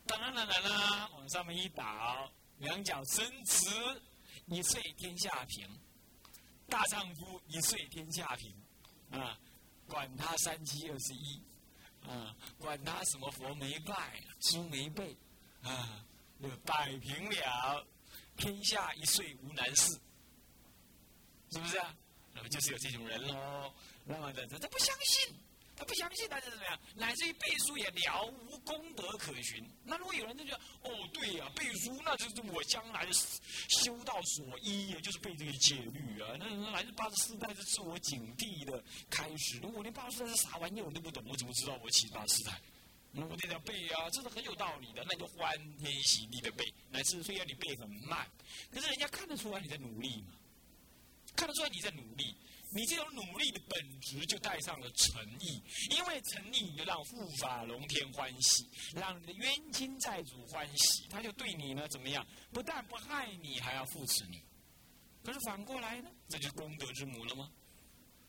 [0.07, 3.67] 当然啦啦啦，往上面一倒，两脚伸直，
[4.47, 5.69] 一睡天下平。
[6.69, 8.55] 大丈夫一睡天下平，
[9.11, 9.37] 啊，
[9.89, 11.43] 管他三七二十一。
[12.07, 15.17] 啊，管他什么佛没拜，书没背，
[15.63, 16.05] 啊，
[16.43, 17.87] 就摆平了，
[18.37, 20.01] 天下一岁无难事，
[21.51, 21.95] 是不是啊？
[22.35, 23.73] 那么就是有这种人喽。
[24.05, 25.35] 那么的，他他不相信。
[25.77, 26.81] 他不相信，他是怎么样？
[26.95, 29.69] 乃至于背书也了无功德可循。
[29.83, 33.05] 那如果有人就觉得，哦，对呀，背书那就是我将来
[33.69, 36.37] 修道所依，也就是背这个戒律啊。
[36.39, 39.59] 那来自八十四代是自我警惕的开始。
[39.59, 42.61] 如果连八十四代是啥玩意我都不懂，我怎么知道我起八十四代？
[43.17, 45.05] 我得要背啊，这是很有道理的。
[45.09, 48.29] 那就欢天喜地的背，乃至虽然你背很慢，
[48.71, 50.35] 可是人家看得出来你在努力嘛，
[51.35, 52.37] 看得出来你在努力。
[52.75, 62.27] 你这种努力的本质就带上了诚意，因为诚意你就让护法龙天欢喜，让你的冤亲债主欢喜，他就对你呢怎么样？
[62.53, 64.43] 不但不害你，还要扶持你。
[65.23, 67.49] 可是反过来呢，这就是功德之母了吗？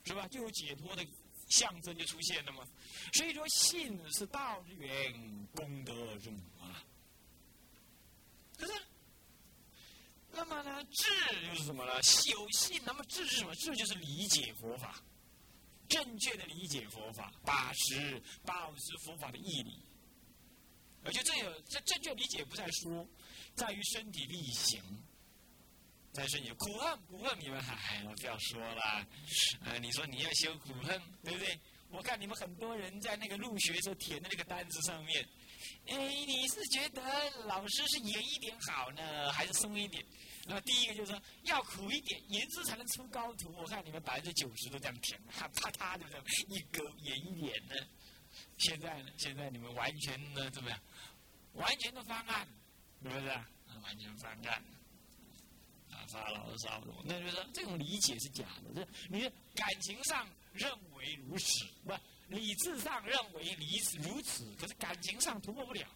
[0.03, 0.27] 是吧？
[0.27, 1.03] 就有解脱的
[1.49, 2.67] 象征就出现了吗？
[3.13, 6.85] 所以说，信是道之源，功德之母啊。
[8.57, 8.73] 可是。
[10.35, 11.07] 那么呢，智
[11.47, 12.03] 又是什么呢？
[12.03, 13.55] 修信，那么智是什么？
[13.55, 15.01] 智就是理解佛法，
[15.87, 19.81] 正确的理解佛法，把持保持佛法的义理。
[21.03, 23.07] 而且这有这正确理解不在说，
[23.55, 24.81] 在于身体力行。
[26.11, 29.05] 在身体苦恨苦恨，你们哎，我不要说了。
[29.65, 31.59] 呃，你说你要修苦恨，对不对？
[31.89, 35.27] 我看你们很多人在那个入学时候填的那个单子上面，
[35.87, 37.01] 哎，你是觉得
[37.45, 40.03] 老师是严一点好呢，还是松一点？
[40.47, 43.51] 那么第一个就是说要苦一点，严字才能出高徒。
[43.55, 47.75] 我看你们百分之九十都这样填，啪啪的这样一勾严一点呢。
[48.57, 50.79] 现在呢，现在你们完全的怎么样？
[51.53, 52.47] 完全的方案，
[53.01, 53.49] 是不是啊？
[53.83, 54.63] 完全方案。
[55.91, 58.73] 啊，发牢骚，那就是说这种理解是假的。
[58.75, 59.21] 这你
[59.53, 61.93] 感情上认为如此，不，
[62.27, 65.87] 理智上认为理如此，可是感情上突破不了。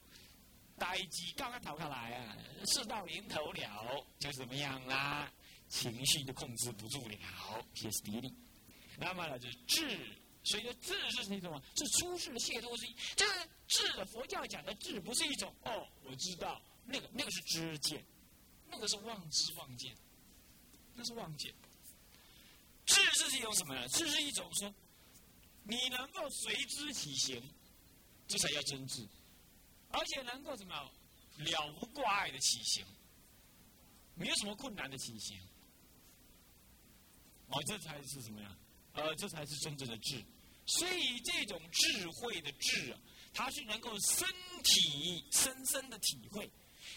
[0.78, 5.32] 呆机刚刚逃下来啊，事到临头了，就怎么样啦？
[5.68, 7.18] 情绪就控制不住了，
[7.74, 8.34] 歇斯底里。
[8.98, 12.96] 那么呢，就是智，所以说智是那种是出世的解脱之一。
[13.16, 18.04] 这个智，佛教讲的智，不是一种哦，我知道那个那个是知见，
[18.68, 19.96] 那个是妄知妄见，
[20.96, 21.54] 那是妄见。
[22.90, 23.88] 智是一种什么呢？
[23.90, 24.74] 智是一种说，
[25.64, 27.42] 你能够随之起行，
[28.28, 29.08] 这才叫真智。
[29.92, 30.76] 而且能够什么
[31.38, 32.86] 了无挂碍的起行，
[34.16, 35.40] 没有什么困难的起行，
[37.48, 38.58] 哦，这才是什么呀？
[38.94, 40.24] 呃，这才是真正的智。
[40.66, 43.00] 所以这种智慧的智啊，
[43.34, 44.28] 它是能够身
[44.64, 46.52] 体深深的体会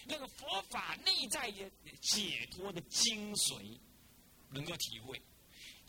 [0.07, 1.71] 那个佛法内在的
[2.01, 3.79] 解脱的精髓，
[4.51, 5.21] 能够体会。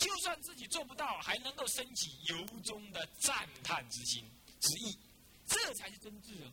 [0.04, 4.30] 就算自己做不到，还能够升起由衷的赞叹之心
[4.60, 5.00] 之意，
[5.46, 6.52] 这才是真智啊！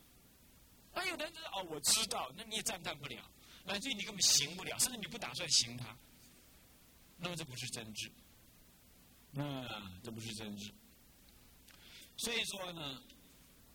[0.94, 3.28] 那有的人就是哦，我知道，那你也赞叹不了，
[3.64, 5.96] 乃至于你根本行不了，甚至你不打算行它，
[7.16, 8.08] 那么这不是真智。
[9.32, 10.72] 嗯，这不是真智。
[12.18, 13.02] 所以说呢，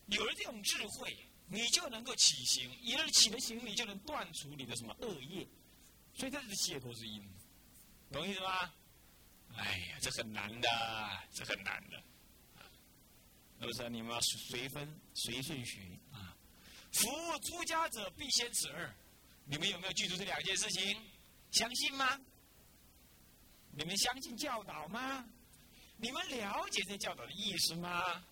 [0.08, 1.18] 有了这种智慧，
[1.48, 5.46] 你就能够起行，有了起的行，你就能断除你的什么恶业。
[6.14, 7.22] 所以这是解脱之因，
[8.10, 8.74] 懂意思吗？
[9.54, 10.70] 哎呀，这很难的，
[11.34, 12.04] 这很难的。
[13.60, 13.90] 是不是？
[13.90, 16.36] 你们要随分随顺序啊。
[16.92, 18.94] 服务出家者必先此二，
[19.46, 21.02] 你们有没有记住这两件事情？
[21.52, 22.20] 相信吗？
[23.72, 25.26] 你们相信教导吗？
[25.98, 28.24] 你们了解这教导的意思吗？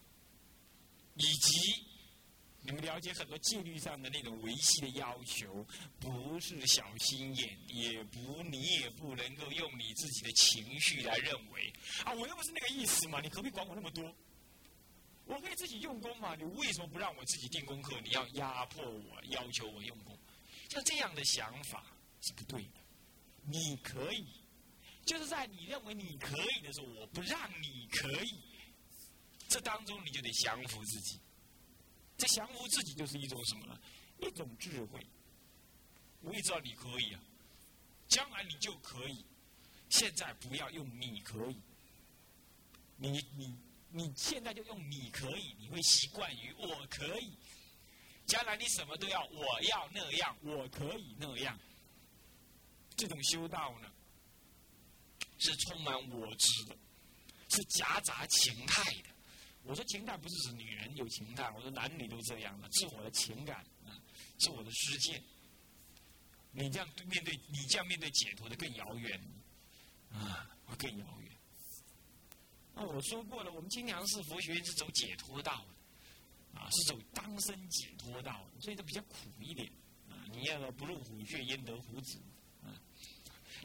[1.16, 1.86] 以及
[2.66, 5.66] 你们了解很多纪律上的那种维系的要求，
[6.00, 11.74] 不是小心眼，也不你也不能够用你自己的情绪来认为
[12.06, 14.16] 啊，我又不是那个意思嘛，你何必管我那么多？
[15.26, 18.00] 我可以自己用功嘛，你为什么不让我自己定功课？
[18.02, 20.18] 你要压迫我，要求我用功，
[20.70, 21.86] 像这样的想法
[22.22, 22.80] 是不对的。
[23.46, 24.26] 你可以。
[25.06, 28.40] 就是在你认为你可以的时候，我不让你可以，
[29.50, 31.20] 这当中你就得降服自己。
[32.24, 33.78] 这降服自己就是一种什么呢？
[34.22, 35.06] 一种智慧。
[36.22, 37.22] 我也知道你可以啊，
[38.08, 39.26] 将来你就可以。
[39.90, 41.62] 现在不要用你可以，
[42.96, 43.54] 你你
[43.90, 47.38] 你现在就用你可以，你会习惯于我可以。
[48.26, 51.60] 将来你什么都要我要那样，我可以那样。
[52.96, 53.92] 这种修道呢？
[55.40, 56.78] 是充满我执的，
[57.50, 59.13] 是夹杂情态的。
[59.64, 63.96] 我说情态不是指女人有情态，我说男女都这样的，自我的情感啊，
[64.40, 65.22] 自我的世界。
[66.52, 69.20] 你这样面对，你这样面对解脱的更遥远
[70.12, 71.32] 啊，更遥远。
[72.76, 75.66] 那我说过了，我们金梁寺佛学院是走解脱道
[76.54, 79.72] 的，啊，是走当生解脱道，所以它比较苦一点
[80.10, 80.14] 啊。
[80.32, 82.20] 你要不入虎穴，焉得虎子？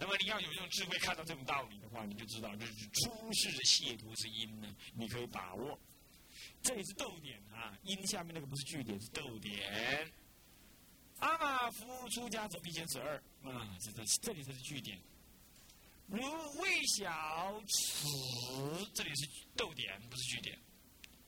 [0.01, 4.75] 那么你要有用智慧看到这种道理的话，你就知道这是出世的亵渎之因呢。
[4.95, 5.79] 你可以把握，
[6.63, 10.13] 这里是逗点啊，因下面那个不是句点，是逗点。
[11.19, 14.97] 阿玛夫出家者必先此二啊，这这这里才是句点。
[16.07, 16.21] 如
[16.61, 18.07] 未晓此，
[18.95, 20.59] 这里是逗点，不是句点。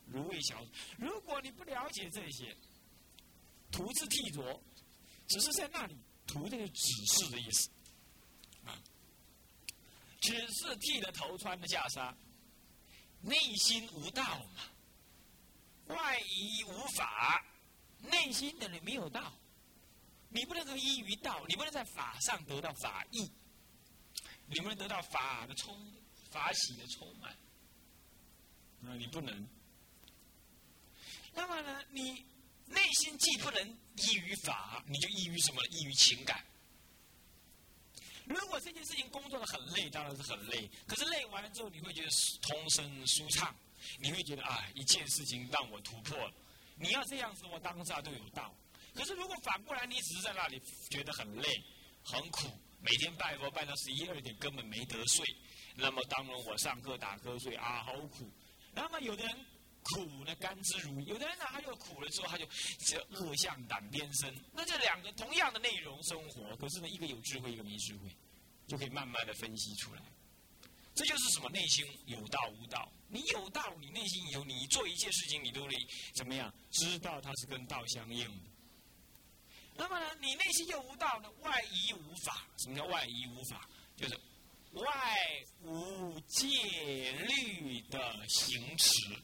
[0.07, 0.65] 如未晓，
[0.97, 2.57] 如果你不了解这些，
[3.73, 4.63] 徒自替着，
[5.27, 5.97] 只是在那里
[6.27, 7.69] 图这个指示的意思。
[10.21, 12.15] 只是剃了头，穿了袈裟，
[13.23, 14.23] 内心无道
[14.55, 17.43] 嘛，外衣无法，
[18.03, 19.33] 内心的人没有道，
[20.29, 23.31] 你不能够依于道，你不能在法上得到法益，
[24.47, 25.75] 你不能得到法的充
[26.31, 27.33] 法喜的充满，
[28.85, 29.49] 啊，你不能。
[31.33, 32.25] 那么呢，你
[32.67, 35.65] 内心既不能依于法，你就依于什么？
[35.71, 36.45] 依于情感。
[38.31, 40.71] 如果这件事情工作的很累，当然是很累。
[40.87, 42.09] 可是累完了之后，你会觉得
[42.43, 43.53] 通身舒畅，
[43.99, 46.33] 你会觉得啊，一件事情让我突破了。
[46.77, 48.55] 你要这样子，我当下都有道。
[48.95, 51.63] 可是如果反过来，你只是在那里觉得很累、
[52.05, 52.49] 很苦，
[52.81, 55.25] 每天拜佛拜到十一二点，根本没得睡。
[55.75, 58.31] 那么当然我上课打瞌睡啊，好苦。
[58.73, 59.47] 那么有的人
[59.83, 62.47] 苦呢，甘之如饴；有的人呢，他又苦了之后，他就
[62.87, 64.35] 这恶向胆边生。
[64.53, 68.09] 那这两个同样的内容生活，可是呢，一个有智慧，一个没智慧。
[68.69, 70.03] 就可以慢慢的分析出来，
[70.95, 72.89] 这就是什么内心有道无道。
[73.09, 75.77] 你有道，你内心有，你做一切事情，你都得
[76.15, 76.55] 怎么样？
[76.71, 78.51] 知道它是跟道相应的。
[79.75, 81.29] 那么呢，你内心又无道呢？
[81.41, 82.47] 外移无法。
[82.59, 83.69] 什么叫外移无法？
[83.97, 84.15] 就是
[84.75, 89.21] 外无戒律的行持。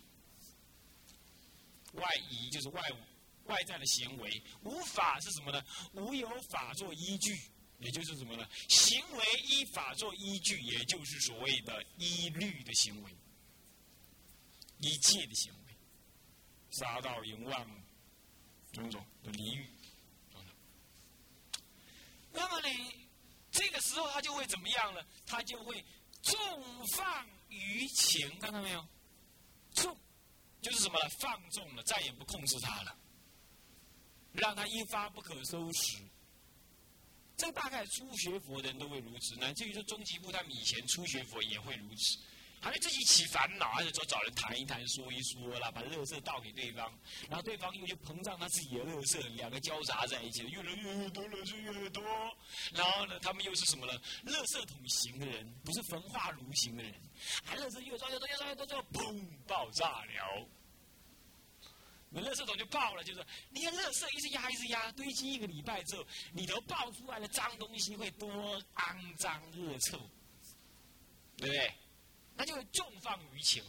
[1.97, 2.83] 外移就是外
[3.45, 5.65] 外在的行为，无法是什么呢？
[5.93, 7.39] 无有法做依据。
[7.79, 8.49] 也就是什么呢？
[8.71, 13.15] 行为依法做依据，也就是所谓的依律的行为，
[14.79, 15.77] 依戒的行为，
[16.71, 17.85] 杀盗淫妄
[18.73, 19.67] 种种的离欲
[20.33, 20.55] 等等。
[22.33, 22.69] 那么呢，
[23.51, 25.03] 这个时候他就会怎么样呢？
[25.27, 25.85] 他就会
[26.23, 26.35] 纵
[26.95, 28.89] 放于情，看到没有？
[29.73, 29.95] 纵
[30.67, 31.09] 就是什么呢？
[31.21, 32.93] 放纵了，再也不控制他了，
[34.33, 36.03] 让他一发不可收拾。
[37.37, 42.19] 这大概初学佛的人都会如此，乃至于说中级部他们以前初学佛也会如此，
[42.61, 46.93] 还会自己起烦恼，还是说找人谈一谈、说一说啦，把乐色倒给对方，
[47.29, 52.03] 然后对方又去膨胀他自己的乐色，两个交杂在一起，越来越多，乐色越来越多。
[52.73, 53.93] 然后呢，他们又是什么呢？
[54.25, 56.93] 乐色桶型的人，不是焚化炉型的人，
[57.45, 60.49] 还乐色越装越多，越装越多，最后砰爆炸了。
[62.09, 68.29] 那垃圾桶就爆了，就是你看，垃圾一直压，一直压，堆积一个礼拜之后，里头爆出来的脏东西会多
[68.77, 69.99] 肮脏恶臭，
[71.37, 71.75] 对不对？
[72.37, 73.63] 那就会纵放于情。